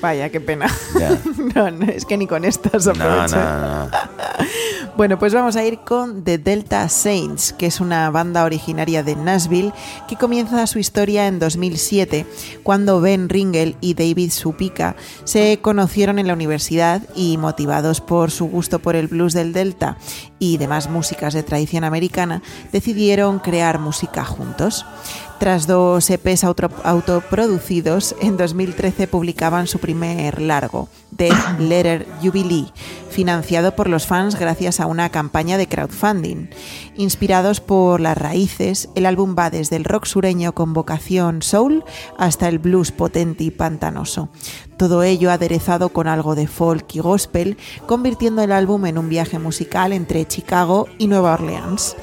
Vaya, 0.00 0.28
qué 0.30 0.40
pena. 0.40 0.68
Ya. 0.96 1.18
no, 1.56 1.72
no, 1.72 1.86
es 1.90 2.04
que 2.04 2.16
ni 2.16 2.28
con 2.28 2.44
estas 2.44 2.86
No, 2.86 2.92
aprovecho. 2.92 3.34
no, 3.34 3.86
no. 3.86 3.90
Bueno, 4.98 5.16
pues 5.16 5.32
vamos 5.32 5.54
a 5.54 5.64
ir 5.64 5.78
con 5.78 6.24
The 6.24 6.38
Delta 6.38 6.88
Saints, 6.88 7.52
que 7.52 7.66
es 7.66 7.78
una 7.78 8.10
banda 8.10 8.42
originaria 8.42 9.04
de 9.04 9.14
Nashville 9.14 9.72
que 10.08 10.16
comienza 10.16 10.66
su 10.66 10.80
historia 10.80 11.28
en 11.28 11.38
2007, 11.38 12.26
cuando 12.64 13.00
Ben 13.00 13.28
Ringel 13.28 13.76
y 13.80 13.94
David 13.94 14.32
Supika 14.32 14.96
se 15.22 15.60
conocieron 15.62 16.18
en 16.18 16.26
la 16.26 16.32
universidad 16.32 17.00
y 17.14 17.36
motivados 17.36 18.00
por 18.00 18.32
su 18.32 18.46
gusto 18.46 18.80
por 18.80 18.96
el 18.96 19.06
blues 19.06 19.34
del 19.34 19.52
Delta 19.52 19.98
y 20.40 20.56
demás 20.56 20.90
músicas 20.90 21.32
de 21.32 21.44
tradición 21.44 21.84
americana, 21.84 22.42
decidieron 22.72 23.38
crear 23.38 23.78
música 23.78 24.24
juntos. 24.24 24.84
Tras 25.38 25.68
dos 25.68 26.10
EPs 26.10 26.42
auto- 26.42 26.68
autoproducidos, 26.82 28.16
en 28.20 28.36
2013 28.36 29.06
publicaban 29.06 29.68
su 29.68 29.78
primer 29.78 30.42
largo, 30.42 30.88
The 31.16 31.30
Letter 31.60 32.08
Jubilee, 32.20 32.72
financiado 33.08 33.76
por 33.76 33.88
los 33.88 34.04
fans 34.06 34.34
gracias 34.34 34.80
a 34.80 34.86
una 34.86 35.10
campaña 35.10 35.56
de 35.56 35.68
crowdfunding. 35.68 36.48
Inspirados 36.96 37.60
por 37.60 38.00
las 38.00 38.18
raíces, 38.18 38.88
el 38.96 39.06
álbum 39.06 39.36
va 39.38 39.48
desde 39.50 39.76
el 39.76 39.84
rock 39.84 40.06
sureño 40.06 40.54
con 40.54 40.72
vocación 40.74 41.42
soul 41.42 41.84
hasta 42.18 42.48
el 42.48 42.58
blues 42.58 42.90
potente 42.90 43.44
y 43.44 43.52
pantanoso. 43.52 44.28
Todo 44.76 45.02
ello 45.04 45.30
aderezado 45.30 45.88
con 45.90 46.06
algo 46.08 46.34
de 46.34 46.46
folk 46.48 46.94
y 46.94 47.00
gospel, 47.00 47.56
convirtiendo 47.86 48.42
el 48.42 48.52
álbum 48.52 48.86
en 48.86 48.98
un 48.98 49.08
viaje 49.08 49.38
musical 49.38 49.92
entre 49.92 50.26
Chicago 50.26 50.86
y 50.98 51.06
Nueva 51.08 51.34
Orleans. 51.34 51.96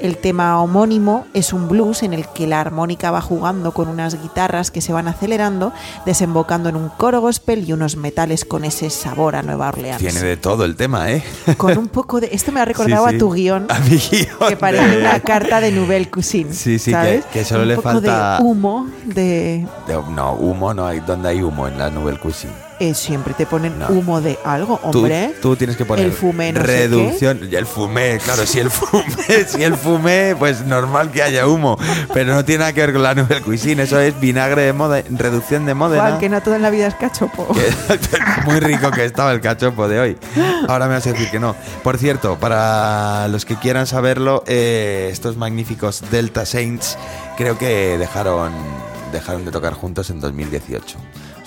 El 0.00 0.16
tema 0.16 0.60
homónimo 0.62 1.26
es 1.34 1.52
un 1.52 1.68
blues 1.68 2.02
en 2.02 2.14
el 2.14 2.26
que 2.28 2.46
la 2.46 2.60
armónica 2.60 3.10
va 3.10 3.20
jugando 3.20 3.72
con 3.72 3.88
unas 3.88 4.20
guitarras 4.20 4.70
que 4.70 4.80
se 4.80 4.92
van 4.94 5.08
acelerando, 5.08 5.72
desembocando 6.06 6.68
en 6.70 6.76
un 6.76 6.88
coro 6.88 7.20
gospel 7.20 7.68
y 7.68 7.72
unos 7.74 7.96
metales 7.96 8.44
con 8.46 8.64
ese 8.64 8.88
sabor 8.90 9.36
a 9.36 9.42
Nueva 9.42 9.68
Orleans. 9.68 9.98
Tiene 9.98 10.20
de 10.20 10.36
todo 10.38 10.64
el 10.64 10.76
tema, 10.76 11.10
¿eh? 11.10 11.22
Con 11.58 11.76
un 11.76 11.88
poco 11.88 12.18
de... 12.20 12.30
Esto 12.32 12.50
me 12.50 12.60
ha 12.60 12.64
recordado 12.70 13.04
Sí, 13.04 13.10
sí. 13.10 13.16
a 13.16 13.18
tu 13.18 13.30
guion, 13.32 13.66
A 13.68 13.78
mi 13.80 13.96
guion 13.98 14.26
que 14.48 14.56
parece 14.56 14.88
de- 14.88 14.98
una 15.00 15.20
carta 15.20 15.60
de 15.60 15.70
Nouvelle 15.70 16.10
Cuisine. 16.10 16.52
Sí, 16.54 16.78
sí, 16.78 16.86
que- 16.86 16.96
¿sabes? 16.96 17.24
que 17.26 17.44
solo 17.44 17.62
un 17.62 17.68
le 17.68 17.76
poco 17.76 17.90
falta- 17.90 18.38
de 18.38 18.44
humo, 18.44 18.86
de... 19.04 19.66
de- 19.86 19.98
No, 20.14 20.32
humo 20.32 20.72
no 20.72 20.86
hay. 20.86 21.00
¿Dónde 21.00 21.28
hay 21.28 21.42
humo? 21.42 21.68
En 21.68 21.78
la 21.78 21.90
Nouvelle 21.90 22.18
Cuisine. 22.18 22.69
Eh, 22.80 22.94
siempre 22.94 23.34
te 23.34 23.46
ponen 23.46 23.78
No. 23.78 23.88
humo 23.88 24.20
de 24.20 24.38
algo, 24.44 24.80
hombre. 24.82 25.34
tú 25.40 25.54
tienes 25.54 25.76
que 25.76 25.84
poner 25.84 26.06
El 26.06 26.12
fumé, 26.12 26.52
no 26.52 26.60
sé 26.60 26.66
reducción. 26.66 27.48
Y 27.50 27.54
el 27.54 27.66
fumé, 27.66 28.18
claro, 28.24 28.46
si 28.46 28.58
el 28.58 28.70
fumé, 28.70 29.44
si 29.46 29.62
el 29.62 29.76
fumé, 29.76 30.34
pues 30.38 30.62
normal 30.64 31.10
que 31.10 31.22
haya 31.22 31.46
humo. 31.46 31.78
Pero 32.12 32.34
no 32.34 32.44
tiene 32.44 32.60
nada 32.60 32.72
que 32.72 32.80
ver 32.80 32.92
con 32.92 33.02
la 33.02 33.14
Nouvelle 33.14 33.42
Cuisine. 33.42 33.82
Eso 33.82 34.00
es 34.00 34.18
vinagre 34.18 34.62
de 34.62 34.72
moda, 34.72 35.02
reducción 35.10 35.66
de 35.66 35.74
Módena. 35.74 36.02
Juan, 36.02 36.18
que 36.18 36.28
no 36.28 36.40
todo 36.42 36.54
en 36.56 36.62
la 36.62 36.70
vida 36.70 36.86
es 36.86 36.94
cachopo. 36.94 37.46
Muy 38.46 38.60
rico 38.60 38.90
que 38.90 39.04
estaba 39.04 39.32
el 39.32 39.40
cachopo 39.40 39.86
de 39.86 40.00
hoy. 40.00 40.18
Ahora 40.66 40.86
me 40.86 40.94
vas 40.94 41.06
a 41.06 41.12
decir 41.12 41.30
que 41.30 41.38
no. 41.38 41.54
Por 41.82 41.98
cierto, 41.98 42.38
para 42.38 43.28
los 43.28 43.44
que 43.44 43.56
quieran 43.56 43.86
saberlo, 43.86 44.42
eh, 44.46 45.08
estos 45.12 45.36
magníficos 45.36 46.02
Delta 46.10 46.46
Saints 46.46 46.96
creo 47.36 47.58
que 47.58 47.98
dejaron, 47.98 48.52
dejaron 49.12 49.44
de 49.44 49.50
tocar 49.50 49.74
juntos 49.74 50.10
en 50.10 50.20
2018. 50.20 50.96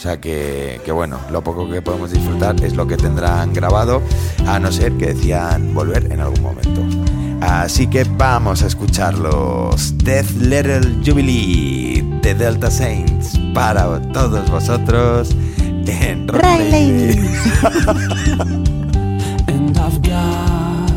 O 0.04 0.06
sea 0.06 0.20
que, 0.20 0.82
que 0.84 0.92
bueno, 0.92 1.18
lo 1.32 1.42
poco 1.42 1.70
que 1.70 1.82
podemos 1.82 2.12
disfrutar 2.12 2.62
es 2.62 2.76
lo 2.76 2.86
que 2.86 2.98
tendrán 2.98 3.54
grabado, 3.54 4.02
a 4.46 4.60
no 4.60 4.70
ser 4.70 4.92
que 4.98 5.14
decían 5.14 5.74
volver 5.74 6.12
en 6.12 6.20
algún 6.20 6.42
momento. 6.42 6.82
Así 7.40 7.88
que 7.88 8.04
vamos 8.04 8.64
a 8.64 8.68
escucharlos. 8.68 9.98
Death 10.00 10.30
Little 10.42 10.82
Jubilee 11.06 12.04
de 12.22 12.36
Delta 12.36 12.70
Saints 12.70 13.40
para 13.54 14.02
todos 14.12 14.52
vosotros 14.52 15.34
en 15.88 16.28
Rock 16.28 16.44
Right 16.44 16.70
Ladies. 16.70 17.18
And 19.48 19.78
I've 19.78 20.02
got 20.02 20.92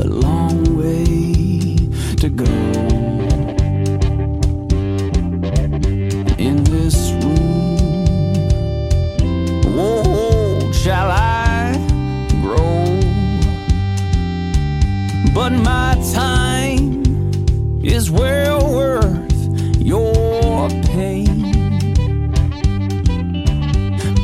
a 0.00 0.06
long 0.06 0.76
way 0.76 1.88
to 2.18 2.28
go 2.28 2.85
shall 10.86 11.10
I 11.10 11.74
grow? 12.42 13.00
But 15.34 15.50
my 15.50 15.96
time 16.14 17.02
is 17.82 18.08
well 18.08 18.60
worth 18.72 19.34
your 19.80 20.68
pain. 20.94 21.26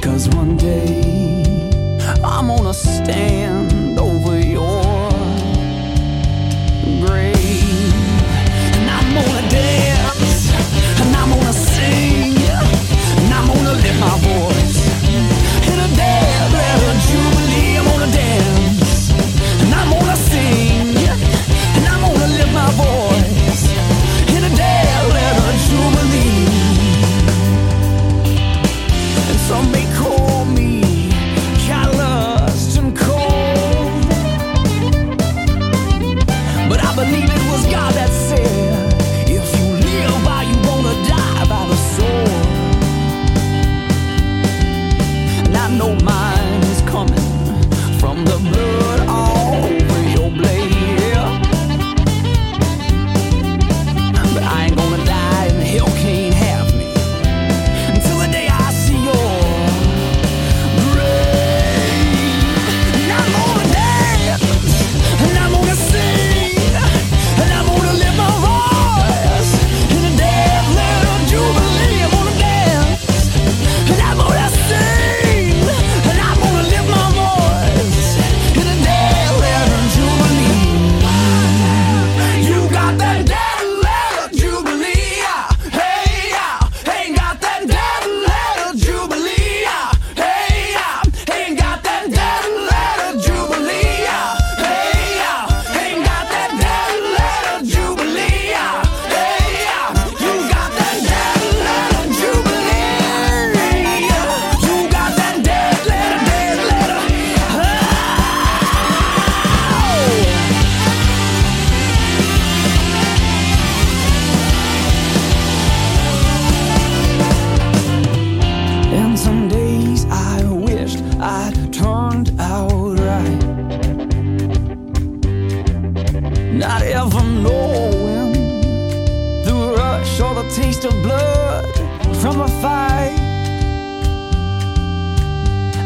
Cause 0.03 0.29
one 0.29 0.57
day 0.57 1.99
I'm 2.23 2.47
gonna 2.47 2.73
stand 2.73 3.52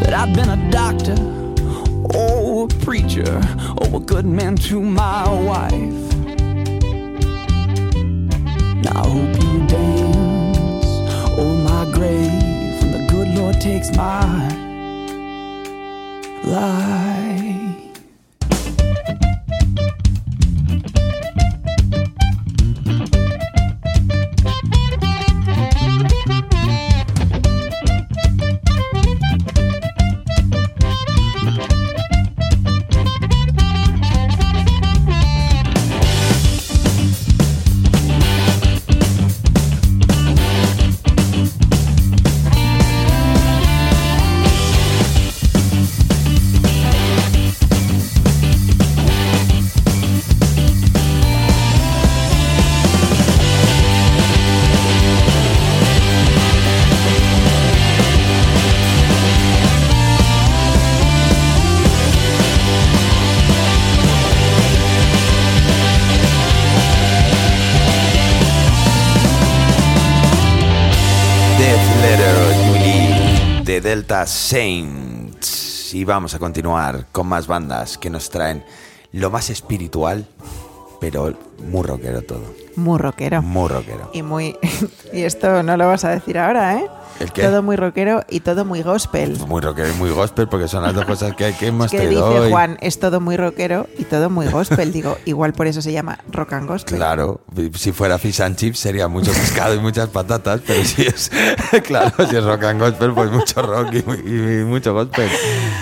That 0.03 0.15
I've 0.15 0.35
been 0.35 0.49
a 0.49 0.71
doctor, 0.71 1.17
or 2.17 2.65
a 2.65 2.69
preacher, 2.85 3.41
or 3.79 3.97
a 3.97 4.01
good 4.01 4.27
man 4.27 4.57
to 4.69 4.81
my 4.81 5.29
wife. 5.29 6.17
Now 8.85 9.03
I 9.03 9.09
hope 9.09 9.35
you 9.43 9.67
dance 9.67 10.87
o'er 11.39 11.57
my 11.65 11.91
grave 11.93 12.83
when 12.83 12.93
the 12.93 13.07
good 13.11 13.29
Lord 13.37 13.61
takes 13.61 13.91
my 13.97 14.49
life. 16.45 17.26
Delta 73.87 74.27
Saints. 74.27 75.95
Y 75.95 76.03
vamos 76.03 76.35
a 76.35 76.41
continuar 76.41 77.07
con 77.13 77.29
más 77.29 77.47
bandas 77.47 77.97
que 77.97 78.11
nos 78.11 78.31
traen 78.31 78.65
lo 79.13 79.31
más 79.31 79.49
espiritual, 79.49 80.27
pero 81.01 81.33
muy 81.71 81.87
rockero 81.87 82.23
todo. 82.23 82.53
Muy 82.75 82.99
rockero. 82.99 83.43
Muy 83.43 83.69
rockero. 83.69 84.11
Y 84.13 84.23
muy. 84.23 84.59
y 85.13 85.23
esto 85.23 85.63
no 85.63 85.77
lo 85.77 85.87
vas 85.87 86.05
a 86.05 86.11
decir 86.11 86.37
ahora, 86.37 86.81
¿eh? 86.81 86.89
¿El 87.21 87.33
qué? 87.33 87.43
Todo 87.43 87.63
muy 87.63 87.77
rockero 87.77 88.25
y 88.29 88.41
todo 88.41 88.65
muy 88.65 88.83
gospel. 88.83 89.39
Muy 89.47 89.61
rockero 89.63 89.89
y 89.89 89.93
muy 89.95 90.11
gospel 90.11 90.49
porque 90.49 90.69
son 90.69 90.83
las 90.83 90.95
dos 90.95 91.05
cosas 91.07 91.35
que, 91.35 91.55
que 91.55 91.69
hemos 91.69 91.87
Es 91.87 91.93
que 91.93 91.99
traído 92.07 92.29
dice 92.29 92.41
hoy. 92.41 92.51
Juan, 92.51 92.77
es 92.81 92.99
todo 93.01 93.21
muy 93.21 93.37
rockero 93.37 93.87
y 93.99 94.05
todo 94.05 94.29
muy 94.31 94.47
gospel. 94.49 94.93
Digo, 94.93 95.17
igual 95.25 95.53
por 95.55 95.67
eso 95.67 95.81
se 95.81 95.93
llama 95.93 96.19
rock 96.31 96.53
and 96.55 96.69
gospel. 96.69 96.97
Claro, 96.99 97.41
si 97.75 97.93
fuera 97.93 98.19
fish 98.19 98.43
and 98.43 98.57
chips 98.57 98.79
sería 98.81 99.09
mucho 99.09 99.33
pescado 99.33 99.75
y 99.75 99.79
muchas 99.79 100.09
patatas, 100.09 100.61
pero 100.67 100.85
si 100.85 101.03
es, 101.07 101.31
claro, 101.85 102.13
si 102.29 102.37
es 102.37 102.45
rock 102.45 102.65
and 102.65 102.81
gospel, 102.81 103.13
pues 103.13 103.31
mucho 103.31 103.63
rock 103.63 103.89
y, 103.95 103.97
y- 103.99 104.61
y 104.61 104.65
mucho 104.65 104.93
gospel. 104.93 105.29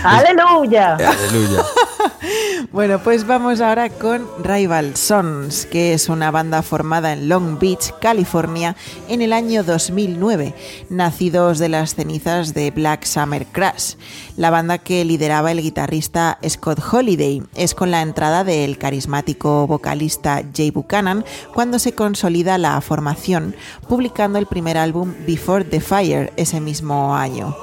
¡Aleluya! 0.05 0.95
Aleluya. 0.97 1.65
Bueno, 2.73 3.01
pues 3.03 3.27
vamos 3.27 3.61
ahora 3.61 3.89
con 3.89 4.27
Rival 4.43 4.97
Sons, 4.97 5.67
que 5.67 5.95
es 5.95 6.09
una 6.09 6.31
banda 6.31 6.63
formada 6.63 7.13
en 7.13 7.29
Long 7.29 7.59
Beach, 7.59 7.93
California, 8.01 8.75
en 9.09 9.23
el 9.23 9.33
año 9.33 9.63
2009. 9.63 10.55
Nació 10.91 11.15
nacidos 11.15 11.59
de 11.61 11.69
las 11.69 11.95
cenizas 11.95 12.55
de 12.55 12.73
Black 12.73 13.05
Summer 13.05 13.47
Crash, 13.47 13.95
la 14.37 14.51
banda 14.51 14.79
que 14.79 15.05
lideraba 15.05 15.53
el 15.53 15.63
guitarrista 15.63 16.39
Scott 16.49 16.81
Holiday. 16.93 17.43
Es 17.55 17.77
con 17.77 17.93
la 17.93 18.03
entrada 18.03 18.43
del 18.43 18.79
carismático 18.79 19.69
vocalista 19.69 20.43
Jay 20.53 20.73
Buchanan 20.73 21.25
cuando 21.55 21.79
se 21.79 21.93
consolida 21.93 22.59
la 22.59 22.81
formación, 22.81 23.55
publicando 23.89 24.41
el 24.41 24.47
primer 24.47 24.77
álbum 24.77 25.15
Before 25.25 25.63
the 25.63 25.81
Fire 25.81 26.33
ese 26.37 26.61
mismo 26.61 27.15
año 27.15 27.57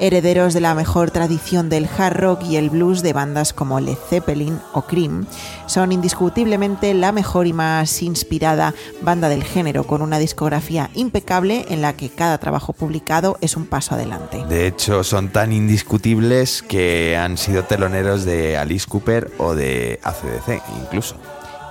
herederos 0.00 0.54
de 0.54 0.60
la 0.60 0.74
mejor 0.74 1.10
tradición 1.10 1.68
del 1.68 1.88
hard 1.96 2.16
rock 2.16 2.42
y 2.44 2.56
el 2.56 2.70
blues 2.70 3.02
de 3.02 3.12
bandas 3.12 3.52
como 3.52 3.78
Led 3.80 3.98
Zeppelin 4.08 4.58
o 4.72 4.82
Cream, 4.82 5.26
son 5.66 5.92
indiscutiblemente 5.92 6.94
la 6.94 7.12
mejor 7.12 7.46
y 7.46 7.52
más 7.52 8.02
inspirada 8.02 8.74
banda 9.02 9.28
del 9.28 9.44
género, 9.44 9.84
con 9.84 10.02
una 10.02 10.18
discografía 10.18 10.90
impecable 10.94 11.66
en 11.68 11.82
la 11.82 11.92
que 11.92 12.08
cada 12.08 12.38
trabajo 12.38 12.72
publicado 12.72 13.38
es 13.40 13.56
un 13.56 13.66
paso 13.66 13.94
adelante. 13.94 14.44
De 14.48 14.66
hecho, 14.66 15.04
son 15.04 15.28
tan 15.28 15.52
indiscutibles 15.52 16.62
que 16.62 17.16
han 17.16 17.36
sido 17.36 17.64
teloneros 17.64 18.24
de 18.24 18.56
Alice 18.56 18.86
Cooper 18.88 19.30
o 19.38 19.54
de 19.54 20.00
ACDC 20.02 20.62
incluso. 20.82 21.16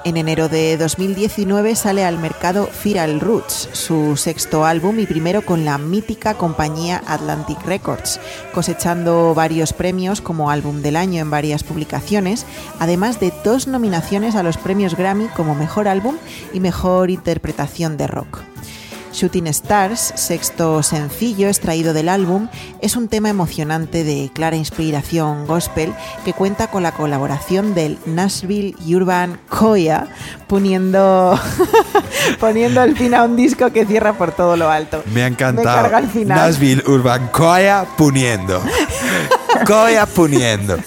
En 0.06 0.16
enero 0.16 0.48
de 0.48 0.78
2019 0.78 1.76
sale 1.76 2.06
al 2.06 2.18
mercado 2.18 2.68
Feral 2.68 3.20
Roots, 3.20 3.68
su 3.74 4.16
sexto 4.16 4.64
álbum 4.64 4.98
y 5.00 5.06
primero 5.06 5.42
con 5.42 5.66
la 5.66 5.78
mítica 5.78 6.36
compañía 6.36 7.04
Atlantic 7.06 7.62
Records, 7.66 8.18
cosechando 8.54 9.36
varios 9.36 9.74
premios 9.74 10.22
como 10.22 10.52
álbum 10.52 10.82
del 10.82 10.96
año 10.96 11.22
en 11.22 11.30
varias 11.30 11.64
publicaciones, 11.64 12.46
además 12.80 13.20
de 13.20 13.34
dos 13.44 13.68
nominaciones 13.68 14.36
a 14.36 14.44
los 14.44 14.58
premios 14.58 14.96
Grammy 14.96 15.28
como 15.36 15.54
mejor 15.54 15.90
álbum 15.90 16.16
y 16.54 16.62
mejor 16.62 17.10
interpretación 17.10 17.98
de 17.98 18.08
rock. 18.08 18.40
Shooting 19.14 19.48
Stars, 19.48 20.14
sexto 20.16 20.84
sencillo 20.84 21.48
extraído 21.48 21.94
del 21.94 22.10
álbum, 22.10 22.48
es 22.82 22.96
un 22.96 23.08
tema 23.08 23.30
emocionante 23.30 24.04
de 24.04 24.30
clara 24.34 24.56
inspiración 24.56 25.48
gospel 25.48 25.94
que 26.24 26.34
cuenta 26.34 26.68
con 26.68 26.84
la 26.84 26.92
colaboración 26.92 27.74
del 27.74 27.98
Nashville 28.06 28.76
Urban 28.88 29.40
Choir, 29.50 30.02
poniendo, 30.48 31.40
poniendo 32.40 32.84
el 32.84 32.96
fin 32.96 33.14
a 33.16 33.24
un 33.24 33.36
disco 33.36 33.72
que 33.72 33.86
cierra 33.86 34.14
por 34.14 34.32
todo 34.32 34.56
lo 34.56 34.70
alto. 34.70 35.04
Me 35.14 35.24
ha 35.24 35.28
encantado. 35.28 35.76
Me 35.78 35.82
carga 35.84 36.00
el 36.00 36.08
final. 36.08 36.38
Nashville 36.38 36.84
Urban 36.88 37.28
Coya 37.28 37.86
puniendo. 37.98 38.62
Coya 39.66 40.06
puniendo. 40.06 40.78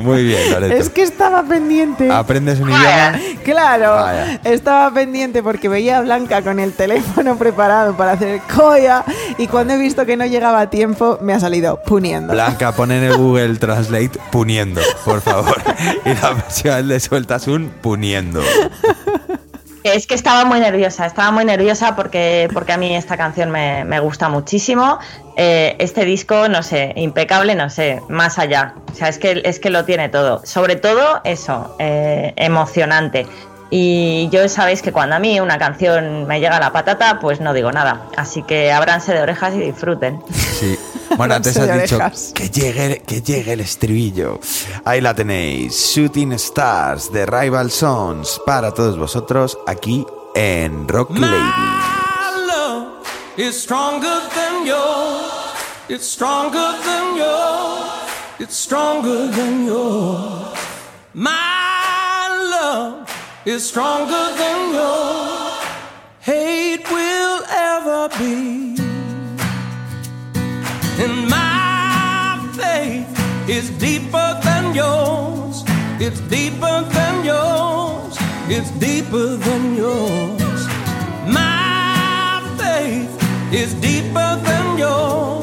Muy 0.00 0.24
bien, 0.24 0.50
Loreto. 0.50 0.74
Es 0.74 0.90
que 0.90 1.02
estaba 1.02 1.42
pendiente. 1.42 2.10
Aprendes 2.10 2.60
un 2.60 2.68
idioma. 2.68 3.18
Claro, 3.42 3.96
Vaya. 3.96 4.40
estaba 4.44 4.92
pendiente 4.94 5.42
porque 5.42 5.68
veía 5.68 5.98
a 5.98 6.00
Blanca 6.02 6.42
con 6.42 6.60
el 6.60 6.72
teléfono 6.74 7.36
preparado 7.36 7.61
para 7.96 8.12
hacer 8.12 8.40
coya 8.54 9.04
y 9.38 9.46
cuando 9.46 9.74
he 9.74 9.78
visto 9.78 10.04
que 10.06 10.16
no 10.16 10.26
llegaba 10.26 10.60
a 10.60 10.70
tiempo 10.70 11.18
me 11.20 11.32
ha 11.32 11.40
salido 11.40 11.80
puniendo. 11.86 12.32
Blanca, 12.32 12.72
pon 12.72 12.92
en 12.92 13.04
el 13.04 13.16
Google 13.16 13.56
Translate 13.56 14.18
puniendo, 14.30 14.80
por 15.04 15.20
favor. 15.20 15.60
Y 16.04 16.14
la 16.14 16.30
versión 16.34 16.88
le 16.88 17.00
sueltas 17.00 17.46
un 17.48 17.68
puniendo. 17.68 18.40
Es 19.84 20.06
que 20.06 20.14
estaba 20.14 20.44
muy 20.44 20.60
nerviosa, 20.60 21.06
estaba 21.06 21.32
muy 21.32 21.44
nerviosa 21.44 21.96
porque, 21.96 22.48
porque 22.52 22.72
a 22.72 22.76
mí 22.76 22.94
esta 22.94 23.16
canción 23.16 23.50
me, 23.50 23.84
me 23.84 23.98
gusta 23.98 24.28
muchísimo. 24.28 24.98
Eh, 25.36 25.74
este 25.78 26.04
disco, 26.04 26.48
no 26.48 26.62
sé, 26.62 26.92
impecable, 26.94 27.56
no 27.56 27.68
sé, 27.68 28.00
más 28.08 28.38
allá. 28.38 28.74
O 28.92 28.94
sea, 28.94 29.08
es 29.08 29.18
que, 29.18 29.42
es 29.44 29.58
que 29.58 29.70
lo 29.70 29.84
tiene 29.84 30.08
todo. 30.08 30.40
Sobre 30.44 30.76
todo 30.76 31.20
eso, 31.24 31.74
eh, 31.80 32.32
emocionante. 32.36 33.26
Y 33.74 34.28
yo 34.28 34.46
sabéis 34.50 34.82
que 34.82 34.92
cuando 34.92 35.16
a 35.16 35.18
mí 35.18 35.40
una 35.40 35.56
canción 35.56 36.26
me 36.26 36.40
llega 36.40 36.58
a 36.58 36.60
la 36.60 36.74
patata, 36.74 37.18
pues 37.20 37.40
no 37.40 37.54
digo 37.54 37.72
nada. 37.72 38.06
Así 38.18 38.42
que 38.42 38.70
ábranse 38.70 39.14
de 39.14 39.22
orejas 39.22 39.54
y 39.54 39.60
disfruten. 39.60 40.22
Sí. 40.30 40.78
Bueno, 41.16 41.36
antes 41.36 41.56
has 41.56 41.80
dicho 41.80 41.98
que 42.34 42.50
llegue, 42.50 43.00
que 43.00 43.22
llegue 43.22 43.54
el 43.54 43.60
estribillo. 43.60 44.40
Ahí 44.84 45.00
la 45.00 45.14
tenéis. 45.14 45.94
Shooting 45.94 46.32
Stars 46.34 47.10
de 47.10 47.24
Rival 47.24 47.70
Sons 47.70 48.38
para 48.44 48.74
todos 48.74 48.98
vosotros 48.98 49.58
aquí 49.66 50.06
en 50.34 50.86
Rock 50.86 51.12
Lady. 51.12 51.32
My 51.32 52.46
love 52.46 52.86
is 53.38 53.58
stronger 53.58 54.20
than 54.34 54.66
yours. 54.66 55.32
It's 55.88 56.04
stronger 56.04 56.74
than 56.84 57.16
yours. 57.16 57.88
It's 58.38 58.54
stronger 58.54 59.30
than 59.30 59.64
yours. 59.64 60.58
My 61.14 61.51
is 63.44 63.68
stronger 63.68 64.34
than 64.36 64.74
yours. 64.74 65.64
Hate 66.20 66.88
will 66.90 67.42
ever 67.48 68.08
be. 68.16 68.76
And 71.02 71.28
my 71.28 72.38
faith 72.54 73.48
is 73.48 73.70
deeper 73.70 74.40
than 74.44 74.74
yours. 74.74 75.64
It's 75.98 76.20
deeper 76.20 76.82
than 76.92 77.24
yours. 77.24 78.16
It's 78.48 78.70
deeper 78.72 79.36
than 79.36 79.74
yours. 79.74 80.66
My 81.26 82.42
faith 82.58 83.10
is 83.52 83.74
deeper 83.74 84.36
than 84.44 84.78
yours. 84.78 85.41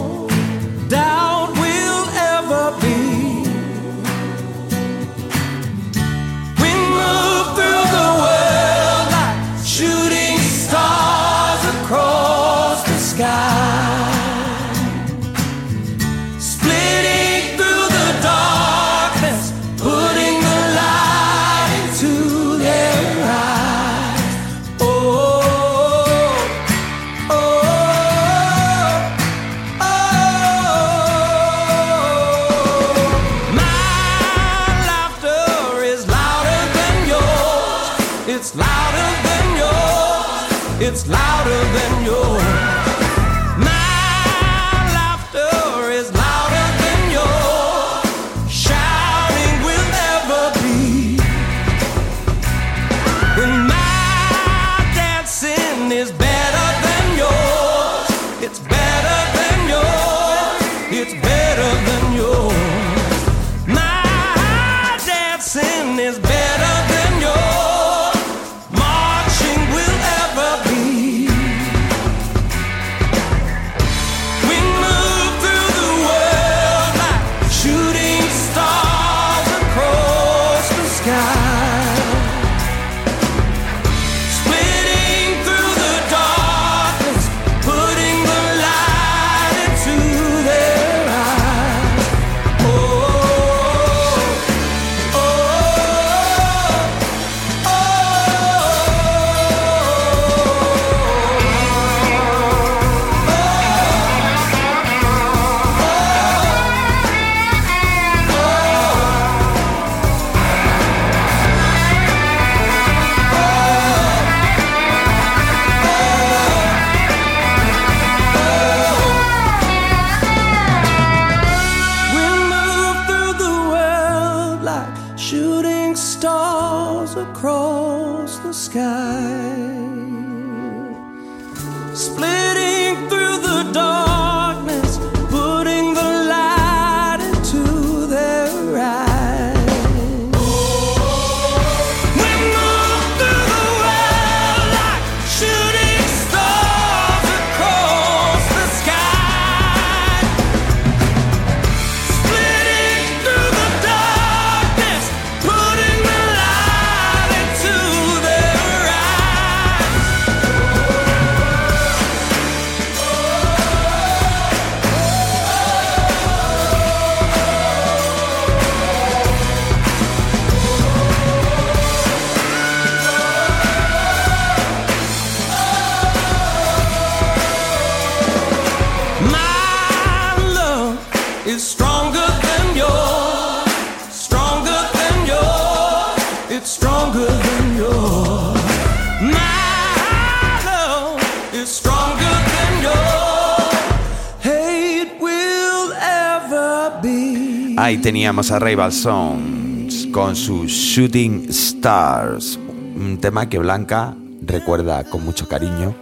Teníamos 198.29 198.51
a 198.51 198.59
Rival 198.59 198.91
Sons 198.91 200.07
con 200.13 200.35
su 200.35 200.67
Shooting 200.67 201.47
Stars, 201.49 202.59
un 202.95 203.17
tema 203.19 203.49
que 203.49 203.57
Blanca 203.57 204.13
recuerda 204.43 205.03
con 205.03 205.25
mucho 205.25 205.47
cariño 205.47 205.95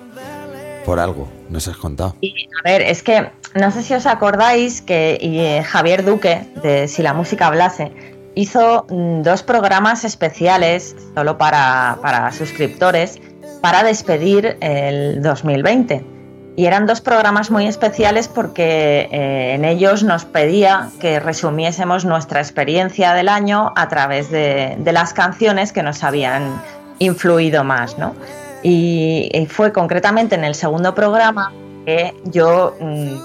por 0.86 1.00
algo, 1.00 1.30
nos 1.50 1.70
has 1.70 1.78
contado. 1.78 2.18
Y, 2.20 2.50
a 2.60 2.70
ver, 2.70 2.82
es 2.82 3.02
que 3.02 3.30
no 3.56 3.72
sé 3.72 3.82
si 3.82 3.94
os 3.94 4.06
acordáis 4.06 4.82
que 4.82 5.18
eh, 5.22 5.64
Javier 5.64 6.04
Duque, 6.04 6.46
de 6.62 6.90
Si 6.90 7.02
la 7.02 7.14
música 7.14 7.48
hablase, 7.48 7.94
hizo 8.36 8.86
mm, 8.90 9.22
dos 9.22 9.42
programas 9.44 10.04
especiales 10.04 10.98
solo 11.16 11.38
para, 11.38 11.98
para 12.02 12.34
suscriptores 12.34 13.22
para 13.62 13.84
despedir 13.84 14.58
el 14.60 15.22
2020. 15.22 16.16
Y 16.58 16.66
eran 16.66 16.88
dos 16.88 17.01
programas 17.01 17.51
muy 17.51 17.68
especiales 17.68 18.28
porque 18.28 19.08
eh, 19.12 19.53
en 19.53 19.64
ellos 19.64 20.03
nos 20.03 20.26
pedía 20.26 20.89
que 20.99 21.20
resumiésemos 21.20 22.03
nuestra 22.03 22.39
experiencia 22.39 23.14
del 23.14 23.30
año 23.30 23.74
a 23.76 23.88
través 23.89 24.32
de, 24.32 24.76
las 24.84 25.14
canciones 25.14 25.72
que 25.72 25.84
nos 25.84 26.03
habían 26.03 26.60
influido 26.97 27.64
más, 27.64 27.99
¿no? 27.99 28.16
Y, 28.64 29.30
y 29.32 29.45
fue 29.45 29.72
concretamente 29.72 30.34
en 30.34 30.43
el 30.43 30.55
segundo 30.55 30.95
programa 30.95 31.53
que 31.86 32.16
yo 32.24 32.76
mm, 32.82 33.18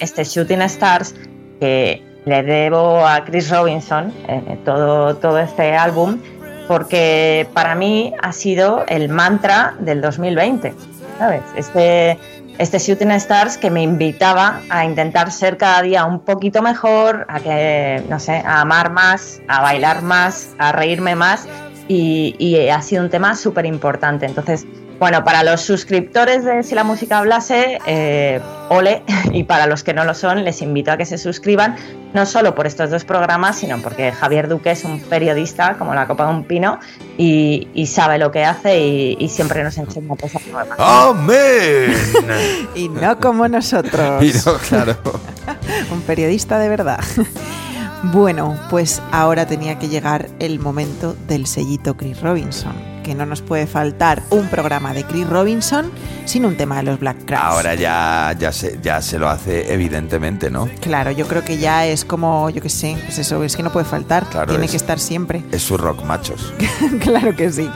este 0.00 0.24
Shooting 0.24 0.62
Stars 0.62 1.14
que 1.60 2.02
le 2.24 2.42
debo 2.42 3.06
a 3.06 3.24
Chris 3.24 3.50
Robinson 3.50 4.12
eh, 4.26 4.58
todo, 4.64 5.14
todo 5.14 5.38
este 5.38 5.76
álbum 5.76 6.18
porque 6.66 7.46
para 7.52 7.74
mí 7.74 8.12
ha 8.20 8.32
sido 8.32 8.84
el 8.88 9.08
mantra 9.08 9.74
del 9.80 10.00
2020, 10.00 10.74
¿sabes? 11.18 11.42
Este, 11.56 12.18
este 12.58 12.78
Shooting 12.78 13.10
Stars 13.12 13.56
que 13.56 13.70
me 13.70 13.82
invitaba 13.82 14.60
a 14.70 14.84
intentar 14.84 15.30
ser 15.32 15.56
cada 15.56 15.82
día 15.82 16.04
un 16.04 16.20
poquito 16.20 16.62
mejor, 16.62 17.26
a 17.28 17.40
que, 17.40 18.02
no 18.08 18.18
sé, 18.18 18.42
a 18.44 18.60
amar 18.60 18.90
más, 18.90 19.40
a 19.48 19.62
bailar 19.62 20.02
más, 20.02 20.54
a 20.58 20.72
reírme 20.72 21.14
más 21.14 21.46
y, 21.88 22.36
y 22.38 22.68
ha 22.68 22.82
sido 22.82 23.02
un 23.02 23.10
tema 23.10 23.34
súper 23.36 23.66
importante. 23.66 24.26
Entonces, 24.26 24.66
bueno, 25.02 25.24
para 25.24 25.42
los 25.42 25.62
suscriptores 25.62 26.44
de 26.44 26.62
Si 26.62 26.76
la 26.76 26.84
música 26.84 27.18
hablase, 27.18 27.80
eh, 27.86 28.40
ole, 28.68 29.02
y 29.32 29.42
para 29.42 29.66
los 29.66 29.82
que 29.82 29.92
no 29.92 30.04
lo 30.04 30.14
son, 30.14 30.44
les 30.44 30.62
invito 30.62 30.92
a 30.92 30.96
que 30.96 31.06
se 31.06 31.18
suscriban, 31.18 31.74
no 32.14 32.24
solo 32.24 32.54
por 32.54 32.68
estos 32.68 32.88
dos 32.88 33.04
programas, 33.04 33.58
sino 33.58 33.82
porque 33.82 34.12
Javier 34.12 34.46
Duque 34.46 34.70
es 34.70 34.84
un 34.84 35.00
periodista 35.00 35.74
como 35.76 35.92
la 35.92 36.06
copa 36.06 36.26
de 36.26 36.30
un 36.34 36.44
pino 36.44 36.78
y, 37.18 37.66
y 37.74 37.88
sabe 37.88 38.16
lo 38.16 38.30
que 38.30 38.44
hace 38.44 38.78
y, 38.78 39.16
y 39.18 39.28
siempre 39.28 39.64
nos 39.64 39.76
enseña 39.76 40.14
cosas 40.14 40.46
nuevas. 40.46 40.78
¡Amén! 40.78 41.94
Y 42.76 42.88
no 42.88 43.18
como 43.18 43.48
nosotros. 43.48 44.22
Y 44.22 44.32
no, 44.46 44.54
claro. 44.68 44.96
Un 45.90 46.00
periodista 46.02 46.60
de 46.60 46.68
verdad. 46.68 47.00
Bueno, 48.04 48.56
pues 48.70 49.02
ahora 49.10 49.46
tenía 49.46 49.80
que 49.80 49.88
llegar 49.88 50.28
el 50.38 50.60
momento 50.60 51.16
del 51.26 51.46
sellito 51.46 51.96
Chris 51.96 52.20
Robinson, 52.20 52.91
que 53.02 53.14
no 53.14 53.26
nos 53.26 53.42
puede 53.42 53.66
faltar 53.66 54.22
un 54.30 54.46
programa 54.48 54.94
de 54.94 55.04
Chris 55.04 55.28
Robinson 55.28 55.90
sin 56.24 56.44
un 56.44 56.56
tema 56.56 56.76
de 56.76 56.84
los 56.84 57.00
Black 57.00 57.24
Crowes. 57.26 57.44
Ahora 57.44 57.74
ya, 57.74 58.34
ya, 58.38 58.52
se, 58.52 58.78
ya 58.82 59.02
se 59.02 59.18
lo 59.18 59.28
hace 59.28 59.72
evidentemente, 59.72 60.50
¿no? 60.50 60.68
Claro, 60.80 61.10
yo 61.10 61.26
creo 61.26 61.44
que 61.44 61.58
ya 61.58 61.86
es 61.86 62.04
como, 62.04 62.48
yo 62.50 62.62
qué 62.62 62.68
sé, 62.68 62.96
pues 63.04 63.18
eso, 63.18 63.42
es 63.44 63.56
que 63.56 63.62
no 63.62 63.72
puede 63.72 63.84
faltar, 63.86 64.26
Claro, 64.30 64.48
tiene 64.48 64.64
es- 64.66 64.70
que 64.70 64.76
estar 64.76 64.98
siempre. 64.98 65.42
Es 65.52 65.62
su 65.62 65.76
rock 65.76 66.04
machos. 66.04 66.52
claro 67.00 67.34
que 67.36 67.50
sí. 67.50 67.68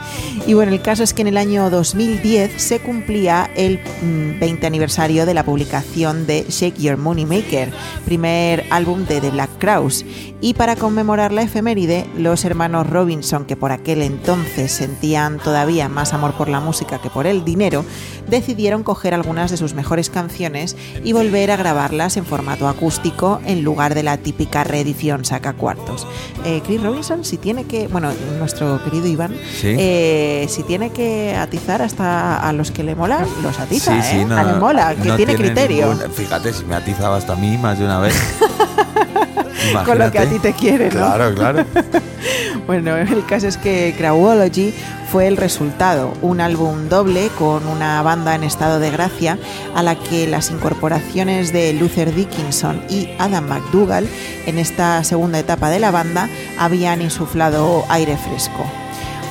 Y 0.45 0.53
bueno, 0.53 0.71
el 0.71 0.81
caso 0.81 1.03
es 1.03 1.13
que 1.13 1.21
en 1.23 1.27
el 1.29 1.37
año 1.37 1.69
2010 1.69 2.61
se 2.61 2.79
cumplía 2.79 3.49
el 3.55 3.79
mm, 4.01 4.39
20 4.39 4.65
aniversario 4.67 5.25
de 5.25 5.33
la 5.33 5.43
publicación 5.43 6.25
de 6.27 6.45
Shake 6.49 6.77
Your 6.77 6.97
Money 6.97 7.25
Maker, 7.25 7.71
primer 8.05 8.65
álbum 8.69 9.05
de 9.05 9.19
The 9.21 9.31
Black 9.31 9.49
Crowes. 9.59 10.05
Y 10.39 10.53
para 10.53 10.75
conmemorar 10.75 11.31
la 11.31 11.41
efeméride, 11.41 12.05
los 12.15 12.45
hermanos 12.45 12.87
Robinson, 12.87 13.45
que 13.45 13.55
por 13.55 13.71
aquel 13.71 14.03
entonces 14.03 14.71
sentían 14.71 15.16
todavía 15.43 15.89
más 15.89 16.13
amor 16.13 16.33
por 16.33 16.47
la 16.49 16.59
música 16.59 16.99
que 16.99 17.09
por 17.09 17.27
el 17.27 17.43
dinero, 17.43 17.83
decidieron 18.27 18.83
coger 18.83 19.13
algunas 19.13 19.51
de 19.51 19.57
sus 19.57 19.73
mejores 19.73 20.09
canciones 20.09 20.75
y 21.03 21.13
volver 21.13 21.51
a 21.51 21.55
grabarlas 21.57 22.17
en 22.17 22.25
formato 22.25 22.67
acústico 22.67 23.39
en 23.45 23.63
lugar 23.63 23.95
de 23.95 24.03
la 24.03 24.17
típica 24.17 24.63
reedición 24.63 25.25
saca 25.25 25.53
cuartos. 25.53 26.05
Eh, 26.45 26.61
Chris 26.65 26.81
Robinson, 26.83 27.23
si 27.25 27.37
tiene 27.37 27.63
que, 27.65 27.87
bueno, 27.87 28.11
nuestro 28.37 28.83
querido 28.83 29.07
Iván, 29.07 29.35
Sí. 29.59 29.75
eh, 29.77 30.45
si 30.49 30.63
tiene 30.63 30.91
que 30.91 31.35
atizar 31.35 31.81
hasta 31.81 32.37
a 32.37 32.53
los 32.53 32.71
que 32.71 32.83
le 32.83 32.95
mola, 32.95 33.25
los 33.43 33.59
atiza, 33.59 34.01
sí, 34.01 34.09
sí, 34.11 34.17
¿eh? 34.19 34.25
no, 34.25 34.37
A 34.37 34.43
mola, 34.55 34.95
que 34.95 35.07
no 35.09 35.15
tiene, 35.15 35.35
criterio. 35.35 35.93
ningún- 35.93 36.11
fíjate, 36.11 36.53
si 36.53 36.65
me 36.65 36.75
ha 36.75 36.79
atizado 36.79 37.13
hasta 37.15 37.33
a 37.33 37.35
mí 37.35 37.57
más 37.57 37.79
de 37.79 37.85
una 37.85 37.99
vez. 37.99 38.13
Con 39.85 39.99
lo 39.99 40.11
que 40.11 40.19
a 40.19 40.23
Imagínate. 40.23 40.27
ti 40.27 40.39
te 40.39 40.53
quiere, 40.53 40.85
¿no? 40.85 40.91
Claro, 40.91 41.35
claro. 41.35 41.65
Bueno, 42.65 42.97
el 42.97 43.25
caso 43.25 43.47
es 43.47 43.55
que 43.55 43.95
Crowology 43.97 44.73
fue 45.09 45.27
el 45.27 45.37
resultado, 45.37 46.11
un 46.21 46.41
álbum 46.41 46.89
doble 46.89 47.29
con 47.39 47.65
una 47.65 48.01
banda 48.01 48.35
en 48.35 48.43
estado 48.43 48.79
de 48.79 48.91
gracia 48.91 49.39
a 49.73 49.83
la 49.83 49.95
que 49.95 50.27
las 50.27 50.51
incorporaciones 50.51 51.53
de 51.53 51.71
Luther 51.71 52.13
Dickinson 52.13 52.81
y 52.89 53.11
Adam 53.19 53.47
McDougall 53.47 54.05
en 54.47 54.57
esta 54.59 55.01
segunda 55.05 55.39
etapa 55.39 55.69
de 55.69 55.79
la 55.79 55.91
banda 55.91 56.27
habían 56.59 57.01
insuflado 57.01 57.85
aire 57.87 58.17
fresco. 58.17 58.65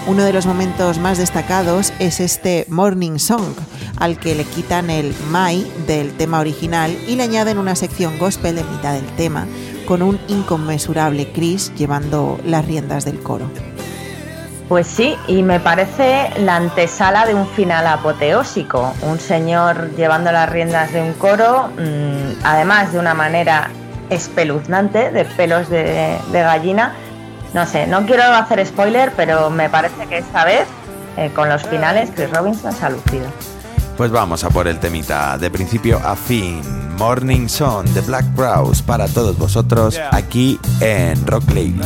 Uno 0.07 0.23
de 0.23 0.33
los 0.33 0.47
momentos 0.47 0.99
más 0.99 1.19
destacados 1.19 1.93
es 1.99 2.21
este 2.21 2.65
Morning 2.69 3.19
Song, 3.19 3.55
al 3.99 4.19
que 4.19 4.35
le 4.35 4.45
quitan 4.45 4.89
el 4.89 5.15
My 5.31 5.67
del 5.87 6.13
tema 6.13 6.41
original 6.41 6.97
y 7.07 7.17
le 7.17 7.25
añaden 7.25 7.59
una 7.59 7.75
sección 7.75 8.17
gospel 8.19 8.57
en 8.57 8.71
mitad 8.71 8.95
del 8.95 9.07
tema, 9.17 9.47
con 9.87 10.03
un 10.03 10.21
inconmensurable 10.29 11.33
Chris 11.33 11.73
llevando 11.75 12.39
las 12.45 12.65
riendas 12.67 13.05
del 13.05 13.21
coro. 13.21 13.51
Pues 14.69 14.89
sí, 14.89 15.17
y 15.29 15.45
me 15.45 15.61
parece 15.61 16.31
la 16.41 16.57
antesala 16.57 17.25
de 17.25 17.35
un 17.35 17.47
final 17.47 17.87
apoteósico. 17.87 18.93
Un 19.03 19.21
señor 19.21 19.95
llevando 19.95 20.33
las 20.33 20.49
riendas 20.51 20.93
de 20.93 21.03
un 21.03 21.13
coro, 21.13 21.69
mm, 21.79 22.43
además 22.43 22.93
de 22.93 22.99
una 22.99 23.15
manera 23.15 23.71
espeluznante, 24.11 25.13
de 25.13 25.25
pelos 25.25 25.69
de, 25.69 26.19
gallina. 26.33 26.95
No 27.55 27.65
sé, 27.65 27.87
no 27.87 28.05
quiero 28.07 28.25
hacer 28.25 28.67
spoiler, 28.67 29.13
pero 29.17 29.51
me 29.51 29.71
parece 29.71 30.07
que 30.09 30.19
esta 30.19 30.45
vez, 30.45 30.67
eh, 31.17 31.31
con 31.33 31.49
los 31.49 31.63
finales, 31.63 32.11
Chris 32.15 32.31
Robinson 32.31 32.73
se 32.73 32.87
ha 32.87 32.91
lucido. 32.91 33.27
Pues 33.97 34.11
vamos 34.11 34.45
a 34.45 34.51
por 34.51 34.69
el 34.69 34.79
temita 34.79 35.39
de 35.39 35.51
principio 35.51 35.99
a 36.05 36.15
fin. 36.15 36.61
Morning 36.99 37.49
Sun 37.49 37.93
de 37.95 38.03
Black 38.03 38.35
Crowes 38.35 38.83
para 38.83 39.09
todos 39.09 39.39
vosotros 39.39 39.99
aquí 40.13 40.61
en 40.81 41.27
Rock 41.27 41.49
Lady. 41.49 41.81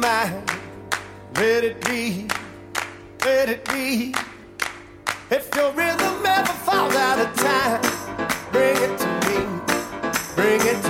Mind. 0.00 0.50
Let 1.34 1.64
it 1.64 1.84
be, 1.84 2.26
let 3.24 3.48
it 3.48 3.64
be. 3.66 4.14
If 5.30 5.54
your 5.54 5.70
rhythm 5.72 6.26
ever 6.26 6.52
falls 6.66 6.94
out 6.94 7.18
of 7.18 7.34
time, 7.36 7.80
bring 8.50 8.76
it 8.76 8.98
to 8.98 9.08
me, 9.26 9.36
bring 10.34 10.60
it 10.60 10.82
to 10.82 10.88
me. 10.88 10.89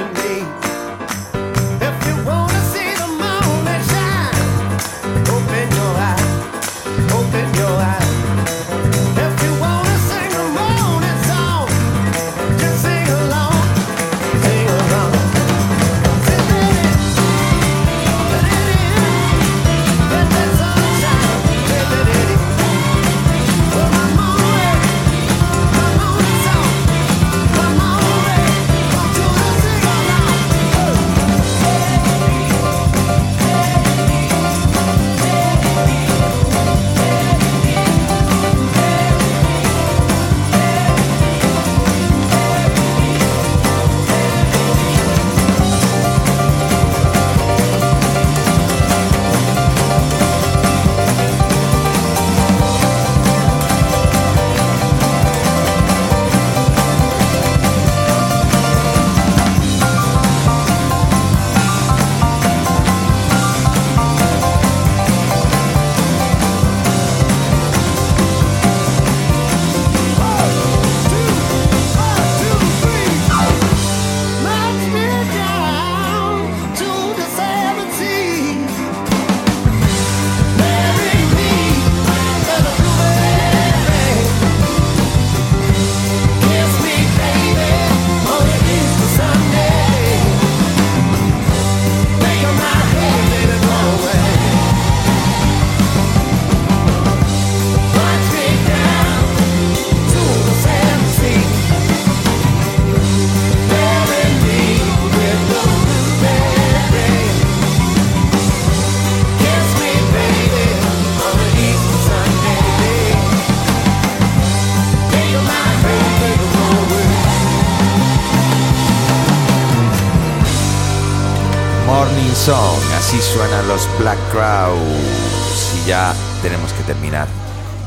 Los 123.71 123.89
Black 124.01 124.19
Crowes. 124.33 125.75
Y 125.77 125.89
ya 125.89 126.13
tenemos 126.43 126.73
que 126.73 126.83
terminar 126.83 127.29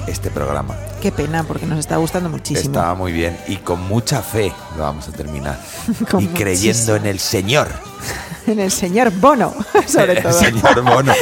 este 0.07 0.31
programa. 0.31 0.77
Qué 1.01 1.11
pena, 1.11 1.43
porque 1.43 1.65
nos 1.65 1.77
está 1.77 1.97
gustando 1.97 2.29
muchísimo. 2.29 2.69
Estaba 2.69 2.95
muy 2.95 3.11
bien 3.11 3.37
y 3.49 3.57
con 3.57 3.81
mucha 3.85 4.21
fe 4.21 4.53
lo 4.77 4.83
vamos 4.83 5.09
a 5.09 5.11
terminar. 5.11 5.59
Y 6.19 6.27
creyendo 6.27 6.95
en 6.95 7.05
el 7.05 7.19
Señor, 7.19 7.67
En 8.47 8.59
el 8.59 8.71
señor 8.71 9.11
Bono, 9.11 9.53
sobre 9.87 10.13
el 10.13 10.23
todo. 10.23 10.33
Señor 10.33 10.81
Bono, 10.81 11.13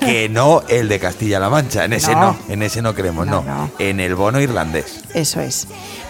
que 0.00 0.28
no 0.28 0.62
el 0.68 0.88
de 0.88 1.00
Castilla-La 1.00 1.50
Mancha, 1.50 1.84
en 1.84 1.92
ese 1.92 2.12
no. 2.12 2.20
No. 2.20 2.38
en 2.48 2.62
ese 2.62 2.82
no 2.82 2.94
creemos, 2.94 3.26
no. 3.26 3.44
en 3.78 4.00
el 4.00 4.14
bono 4.14 4.40
irlandés. 4.40 5.00
Eso 5.14 5.40
es. 5.40 5.66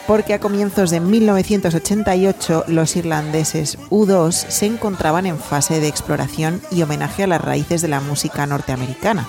Porque 0.08 0.32
a 0.32 0.40
comienzos 0.40 0.88
de 0.88 1.00
1988 1.00 2.64
los 2.68 2.96
irlandeses 2.96 3.78
U2 3.90 4.32
se 4.32 4.64
encontraban 4.64 5.26
en 5.26 5.38
fase 5.38 5.80
de 5.80 5.88
exploración 5.88 6.62
y 6.70 6.80
homenaje 6.80 7.24
a 7.24 7.26
las 7.26 7.42
raíces 7.42 7.82
de 7.82 7.88
la 7.88 8.00
música 8.00 8.46
norteamericana. 8.46 9.28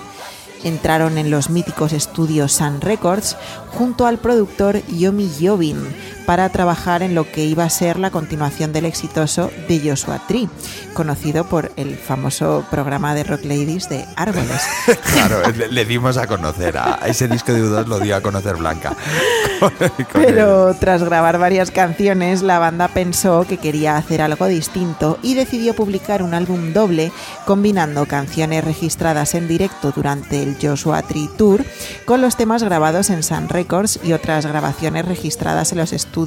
Entraron 0.63 1.17
en 1.17 1.31
los 1.31 1.49
míticos 1.49 1.91
estudios 1.91 2.53
Sun 2.53 2.79
Records 2.79 3.35
junto 3.67 4.05
al 4.05 4.19
productor 4.19 4.81
Yomi 4.87 5.29
Jobin 5.41 5.85
para 6.29 6.47
trabajar 6.49 7.01
en 7.01 7.15
lo 7.15 7.23
que 7.31 7.43
iba 7.43 7.63
a 7.63 7.69
ser 7.71 7.97
la 7.97 8.11
continuación 8.11 8.71
del 8.71 8.85
exitoso 8.85 9.49
de 9.67 9.79
Joshua 9.83 10.21
Tree, 10.27 10.47
conocido 10.93 11.43
por 11.45 11.71
el 11.75 11.97
famoso 11.97 12.63
programa 12.69 13.15
de 13.15 13.23
Rock 13.23 13.45
Ladies 13.45 13.89
de 13.89 14.05
Árboles. 14.15 14.61
Claro, 15.11 15.41
le, 15.51 15.69
le 15.69 15.85
dimos 15.85 16.17
a 16.17 16.27
conocer, 16.27 16.77
a, 16.77 16.99
ese 17.07 17.27
disco 17.27 17.51
de 17.51 17.63
U2 17.63 17.87
lo 17.87 17.99
dio 17.99 18.15
a 18.15 18.21
conocer 18.21 18.57
Blanca. 18.57 18.95
Con- 19.59 19.71
con 19.71 20.05
Pero 20.13 20.73
tras 20.75 21.03
grabar 21.03 21.39
varias 21.39 21.71
canciones, 21.71 22.43
la 22.43 22.59
banda 22.59 22.87
pensó 22.89 23.45
que 23.49 23.57
quería 23.57 23.97
hacer 23.97 24.21
algo 24.21 24.45
distinto 24.45 25.17
y 25.23 25.33
decidió 25.33 25.73
publicar 25.73 26.21
un 26.21 26.33
álbum 26.35 26.73
doble 26.73 27.11
combinando 27.45 28.05
canciones 28.05 28.63
registradas 28.63 29.33
en 29.35 29.47
directo 29.47 29.91
durante 29.93 30.43
el 30.43 30.57
Joshua 30.61 31.01
Tree 31.01 31.29
Tour 31.37 31.65
con 32.05 32.21
los 32.21 32.37
temas 32.37 32.63
grabados 32.63 33.09
en 33.09 33.23
Sun 33.23 33.49
Records 33.49 33.99
y 34.03 34.13
otras 34.13 34.45
grabaciones 34.45 35.05
registradas 35.05 35.71
en 35.71 35.79
los 35.79 35.91
estudios 35.91 36.18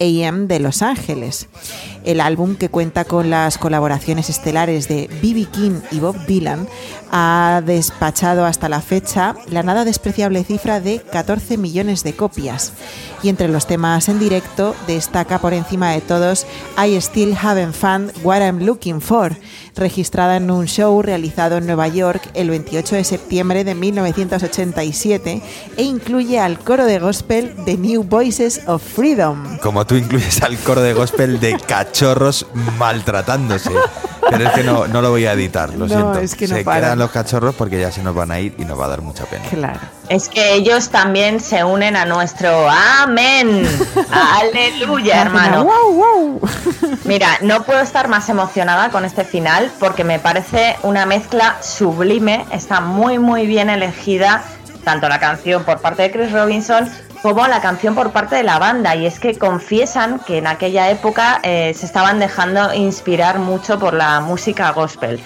AM 0.00 0.48
de 0.48 0.60
Los 0.60 0.82
Ángeles. 0.82 1.48
El 2.04 2.20
álbum, 2.20 2.56
que 2.56 2.68
cuenta 2.68 3.04
con 3.04 3.30
las 3.30 3.58
colaboraciones 3.58 4.28
estelares 4.28 4.88
de 4.88 5.08
B.B. 5.22 5.46
King 5.52 5.80
y 5.90 6.00
Bob 6.00 6.16
Dylan, 6.26 6.66
ha 7.10 7.62
despachado 7.64 8.44
hasta 8.44 8.68
la 8.68 8.80
fecha 8.80 9.36
la 9.48 9.62
nada 9.62 9.84
despreciable 9.84 10.44
cifra 10.44 10.80
de 10.80 11.00
14 11.00 11.58
millones 11.58 12.02
de 12.02 12.14
copias. 12.14 12.72
Y 13.22 13.28
entre 13.28 13.48
los 13.48 13.66
temas 13.66 14.08
en 14.08 14.18
directo 14.18 14.74
destaca 14.86 15.38
por 15.38 15.52
encima 15.52 15.90
de 15.90 16.00
todos 16.00 16.46
I 16.76 17.00
Still 17.00 17.36
Haven't 17.40 17.74
Found 17.74 18.12
What 18.24 18.40
I'm 18.40 18.60
Looking 18.60 19.00
For, 19.00 19.36
registrada 19.74 20.36
en 20.36 20.50
un 20.50 20.66
show 20.66 21.02
realizado 21.02 21.56
en 21.56 21.66
Nueva 21.66 21.88
York 21.88 22.30
el 22.34 22.50
28 22.50 22.96
de 22.96 23.04
septiembre 23.04 23.64
de 23.64 23.74
1987 23.74 25.42
e 25.76 25.82
incluye 25.82 26.38
al 26.38 26.58
coro 26.58 26.84
de 26.84 26.98
gospel 26.98 27.54
The 27.64 27.76
New 27.76 28.04
Voices 28.04 28.62
of 28.66 28.82
Freedom. 28.82 29.58
Como 29.58 29.86
tú 29.86 29.96
incluyes 29.96 30.42
al 30.42 30.56
coro 30.58 30.82
de 30.82 30.92
gospel 30.92 31.40
de 31.40 31.58
cachorros 31.58 32.46
maltratándose. 32.78 33.70
Pero 34.30 34.44
es 34.46 34.52
que 34.52 34.62
no, 34.62 34.86
no 34.86 35.02
lo 35.02 35.10
voy 35.10 35.26
a 35.26 35.32
editar, 35.32 35.70
lo 35.70 35.86
No, 35.86 35.88
siento. 35.88 36.18
es 36.20 36.34
que 36.34 36.46
no 36.48 36.56
se 36.56 36.64
paran. 36.64 36.82
quedan 36.82 36.98
los 36.98 37.10
cachorros 37.10 37.54
porque 37.54 37.80
ya 37.80 37.90
se 37.90 38.02
nos 38.02 38.14
van 38.14 38.30
a 38.30 38.38
ir 38.40 38.54
y 38.58 38.64
nos 38.64 38.78
va 38.78 38.84
a 38.84 38.88
dar 38.88 39.02
mucha 39.02 39.24
pena. 39.24 39.44
Claro. 39.50 39.80
Es 40.08 40.28
que 40.28 40.54
ellos 40.54 40.90
también 40.90 41.40
se 41.40 41.64
unen 41.64 41.96
a 41.96 42.04
nuestro 42.04 42.68
amén. 42.70 43.66
Aleluya, 44.10 45.22
hermano. 45.22 45.64
¡Wow, 45.64 45.92
wow! 45.94 46.40
Mira, 47.04 47.38
no 47.42 47.62
puedo 47.64 47.80
estar 47.80 48.08
más 48.08 48.28
emocionada 48.28 48.90
con 48.90 49.04
este 49.04 49.24
final 49.24 49.70
porque 49.78 50.04
me 50.04 50.18
parece 50.18 50.76
una 50.82 51.06
mezcla 51.06 51.56
sublime. 51.62 52.44
Está 52.52 52.80
muy, 52.80 53.18
muy 53.18 53.46
bien 53.46 53.70
elegida 53.70 54.42
tanto 54.84 55.08
la 55.08 55.20
canción 55.20 55.62
por 55.64 55.80
parte 55.80 56.02
de 56.02 56.10
Chris 56.10 56.32
Robinson 56.32 56.88
como 57.22 57.46
la 57.46 57.60
canción 57.60 57.94
por 57.94 58.10
parte 58.10 58.36
de 58.36 58.42
la 58.42 58.58
banda. 58.58 58.94
Y 58.96 59.06
es 59.06 59.18
que 59.18 59.38
confiesan 59.38 60.18
que 60.20 60.38
en 60.38 60.46
aquella 60.46 60.90
época 60.90 61.40
eh, 61.42 61.72
se 61.74 61.86
estaban 61.86 62.18
dejando 62.18 62.74
inspirar 62.74 63.38
mucho 63.38 63.78
por 63.78 63.94
la 63.94 64.20
música 64.20 64.70
gospel. 64.72 65.20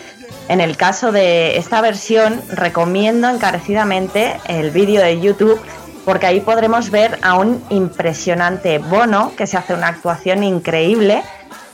En 0.48 0.60
el 0.60 0.76
caso 0.76 1.10
de 1.10 1.56
esta 1.56 1.80
versión, 1.80 2.40
recomiendo 2.50 3.28
encarecidamente 3.28 4.38
el 4.46 4.70
vídeo 4.70 5.02
de 5.02 5.20
YouTube 5.20 5.60
porque 6.04 6.26
ahí 6.26 6.40
podremos 6.40 6.90
ver 6.90 7.18
a 7.22 7.34
un 7.34 7.62
impresionante 7.68 8.78
Bono 8.78 9.32
que 9.36 9.48
se 9.48 9.56
hace 9.56 9.74
una 9.74 9.88
actuación 9.88 10.44
increíble 10.44 11.24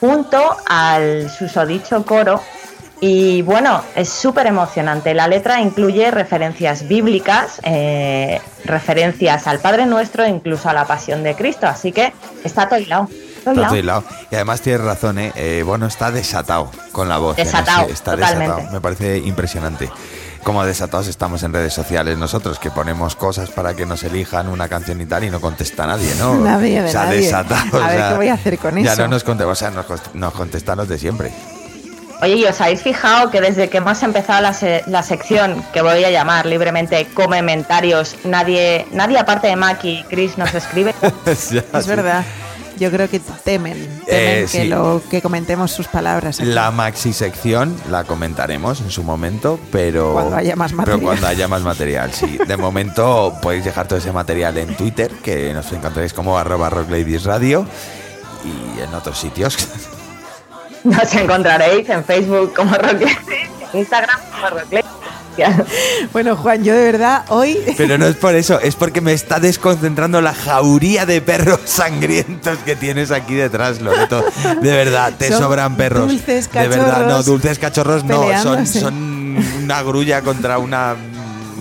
junto 0.01 0.57
al 0.67 1.31
susodicho 1.31 2.05
coro. 2.07 2.41
Y 3.05 3.43
bueno, 3.43 3.83
es 3.97 4.09
súper 4.09 4.47
emocionante. 4.47 5.13
La 5.13 5.27
letra 5.27 5.61
incluye 5.61 6.09
referencias 6.13 6.87
bíblicas, 6.87 7.61
eh, 7.65 8.41
referencias 8.65 9.49
al 9.49 9.59
Padre 9.59 9.87
Nuestro, 9.87 10.25
incluso 10.25 10.69
a 10.69 10.73
la 10.73 10.85
Pasión 10.87 11.25
de 11.25 11.35
Cristo. 11.35 11.67
Así 11.67 11.91
que 11.91 12.13
está 12.45 12.69
todo 12.69 12.79
hilado. 12.79 13.09
todo 13.43 13.55
Está 13.55 13.67
todo 13.67 13.77
hilado. 13.77 14.05
Y 14.31 14.37
además 14.37 14.61
tienes 14.61 14.83
razón, 14.83 15.19
¿eh? 15.19 15.33
Eh, 15.35 15.65
Bono 15.67 15.87
está 15.87 16.13
desatado 16.13 16.71
con 16.93 17.09
la 17.09 17.19
voz. 17.19 17.37
¿eh? 17.41 17.45
Desatado, 17.45 17.87
Sí, 17.87 17.93
está 17.93 18.13
totalmente. 18.13 18.55
desatado. 18.55 18.73
Me 18.73 18.81
parece 18.81 19.19
impresionante. 19.19 19.91
Como 20.45 20.65
desatados 20.65 21.09
estamos 21.09 21.43
en 21.43 21.53
redes 21.53 21.75
sociales 21.75 22.17
nosotros, 22.19 22.61
que 22.61 22.71
ponemos 22.71 23.17
cosas 23.17 23.51
para 23.51 23.75
que 23.75 23.85
nos 23.85 24.05
elijan 24.05 24.47
una 24.47 24.69
canción 24.69 25.01
y 25.01 25.07
tal 25.07 25.25
y 25.25 25.31
no 25.31 25.41
contesta 25.41 25.89
nadie, 25.89 26.15
¿no? 26.21 26.37
Nadie 26.37 26.83
de 26.83 26.89
o 26.89 26.93
sea, 26.93 27.07
nadie. 27.07 27.19
desatados. 27.23 27.75
A 27.83 27.89
ver, 27.89 27.97
o 27.97 27.99
sea, 27.99 28.09
¿qué 28.11 28.15
voy 28.17 28.29
a 28.29 28.35
hacer 28.35 28.59
con 28.59 28.77
Ya 28.81 28.93
eso? 28.93 29.03
no 29.03 29.09
nos 29.09 29.25
contestan, 29.25 29.77
o 29.77 29.85
sea, 29.97 30.11
nos 30.15 30.33
contestan 30.35 30.79
los 30.79 30.89
de 30.89 30.99
siempre. 30.99 31.33
Oye, 32.23 32.37
¿y 32.37 32.45
os 32.45 32.61
habéis 32.61 32.81
fijado 32.83 33.31
que 33.31 33.41
desde 33.41 33.69
que 33.69 33.79
hemos 33.79 34.01
empezado 34.05 34.41
la, 34.41 34.55
se- 34.55 34.85
la 34.87 35.03
sección 35.03 35.63
que 35.73 35.83
voy 35.83 36.05
a 36.05 36.11
llamar 36.11 36.47
libremente 36.47 37.05
Comentarios, 37.13 38.15
nadie, 38.25 38.87
nadie 38.93 39.19
aparte 39.19 39.49
de 39.49 39.57
Mac 39.57 39.85
y 39.85 40.05
Chris 40.05 40.39
nos 40.39 40.55
escribe? 40.55 40.95
Ya, 41.27 41.33
Es 41.33 41.39
sí. 41.49 41.61
verdad. 41.89 42.25
Yo 42.79 42.91
creo 42.91 43.09
que 43.11 43.21
temen, 43.45 43.75
temen 43.75 44.05
Eh, 44.07 44.41
que, 44.51 44.63
sí. 44.63 44.65
lo, 44.69 45.03
que 45.11 45.21
comentemos 45.21 45.71
sus 45.73 45.89
palabras. 45.89 46.39
aquí. 46.41 46.49
La 46.49 46.71
maxi 46.71 47.13
sección 47.13 47.77
la 47.91 48.05
comentaremos 48.05 48.81
en 48.81 48.91
su 48.91 49.03
momento, 49.03 49.59
pero 49.71 50.13
Cuando 50.15 50.37
haya 50.37 50.57
más 50.57 50.73
material. 50.73 50.99
Pero 51.01 51.07
cuando 51.09 51.27
haya 51.27 51.49
más 51.49 51.63
material, 51.73 52.13
sí. 52.15 52.39
De 52.47 52.57
momento 52.57 53.35
podéis 53.43 53.65
dejar 53.65 53.89
todo 53.89 53.99
ese 53.99 54.11
material 54.13 54.57
en 54.59 54.75
Twitter, 54.77 55.11
que 55.23 55.53
nos 55.53 55.71
encontraréis 55.73 56.13
como 56.13 56.39
arroba 56.39 56.71
rockladiesradio 56.71 57.67
y 58.45 58.81
en 58.81 58.95
otros 58.95 59.19
sitios. 59.19 59.57
Nos 60.85 61.15
encontraréis 61.15 61.89
en 61.89 62.05
Facebook 62.05 62.55
como 62.55 62.75
Rocklet, 62.75 63.19
en 63.73 63.79
Instagram 63.81 64.21
como 64.33 64.51
Rocklet. 64.51 64.85
Bueno, 66.13 66.37
Juan, 66.37 66.63
yo 66.63 66.75
de 66.75 66.85
verdad 66.85 67.25
hoy 67.29 67.59
Pero 67.77 67.97
no 67.97 68.07
es 68.07 68.17
por 68.17 68.35
eso, 68.35 68.61
es 68.61 68.75
porque 68.75 69.01
me 69.01 69.13
está 69.13 69.41
desconcentrando 69.41 70.21
la 70.21 70.35
jauría 70.35 71.07
de 71.07 71.21
perros 71.23 71.61
sangrientos 71.65 72.59
que 72.59 72.77
tienes 72.77 73.11
aquí 73.11 73.35
detrás, 73.35 73.81
Loreto. 73.81 74.25
De 74.61 74.71
verdad, 74.73 75.15
te 75.17 75.29
Son 75.29 75.41
sobran 75.41 75.77
perros. 75.77 76.09
dulces 76.09 76.53
de 76.53 76.69
verdad, 76.69 77.07
no, 77.07 77.23
cachorros 77.23 77.25
dulces 77.27 77.59
cachorros 77.59 78.05
no, 78.05 78.67
son 78.67 79.39
una 79.65 79.83
grulla 79.83 80.21
contra 80.21 80.59
una 80.59 80.97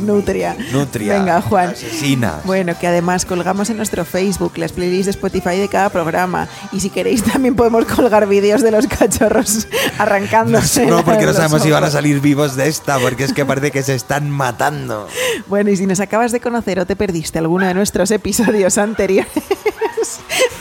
nutria. 0.02 0.56
nutria. 0.72 1.18
Venga, 1.20 1.41
Juan. 1.41 1.70
Asesina. 1.70 2.39
Bueno, 2.45 2.78
que 2.80 2.88
además 2.88 3.26
colgamos 3.26 3.70
en 3.70 3.78
nuestro 3.78 4.06
Facebook 4.06 4.58
las 4.58 4.72
playlists 4.72 5.06
de 5.06 5.12
Spotify 5.12 5.58
de 5.58 5.68
cada 5.68 5.89
programa. 5.89 6.47
Y 6.72 6.80
si 6.80 6.89
queréis 6.89 7.24
también 7.24 7.56
podemos 7.56 7.86
colgar 7.86 8.28
vídeos 8.28 8.62
de 8.62 8.72
los 8.72 8.88
cachorros 8.88 9.68
arrancándose. 9.97 10.86
no, 10.86 11.04
porque 11.04 11.26
no 11.26 11.34
sabemos 11.34 11.62
si 11.62 11.72
van 11.72 11.84
a 11.84 11.91
salir 11.91 12.20
vivos 12.20 12.56
de 12.56 12.68
esta, 12.68 12.99
porque 12.99 13.24
es 13.24 13.34
que 13.34 13.45
parece 13.45 13.72
que 13.72 13.84
se 13.84 13.95
están 13.95 14.30
matando. 14.30 15.08
Bueno, 15.47 15.70
y 15.70 15.78
si 15.78 15.86
nos 15.86 15.99
acabas 15.99 16.32
de 16.32 16.39
conocer 16.39 16.80
o 16.80 16.86
te 16.86 16.95
perdiste 16.95 17.39
alguno 17.39 17.66
de 17.66 17.74
nuestros 17.74 18.12
episodios 18.12 18.78
anteriores, 18.78 19.32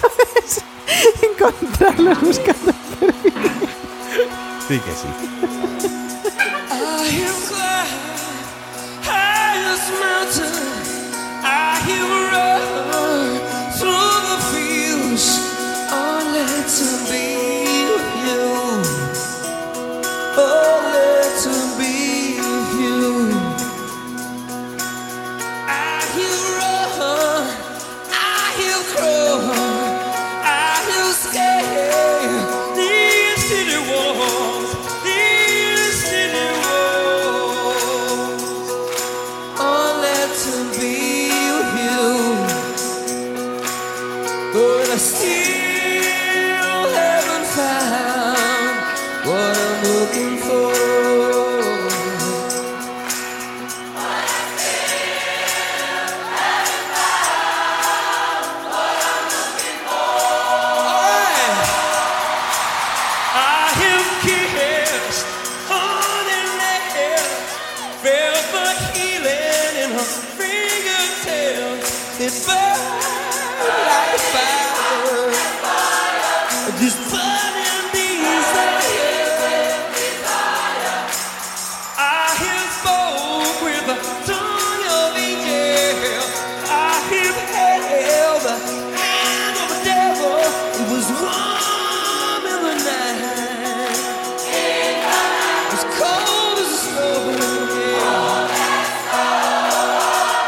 puedes 0.00 0.64
encontrarlos 1.22 2.20
buscando. 2.20 2.72
Sí 4.68 4.78
que 4.78 4.92
sí. 4.92 5.08
Mountain. 9.98 10.52
I 11.42 11.82
hear 11.86 12.04
run 12.32 12.89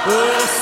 Isso. 0.04 0.61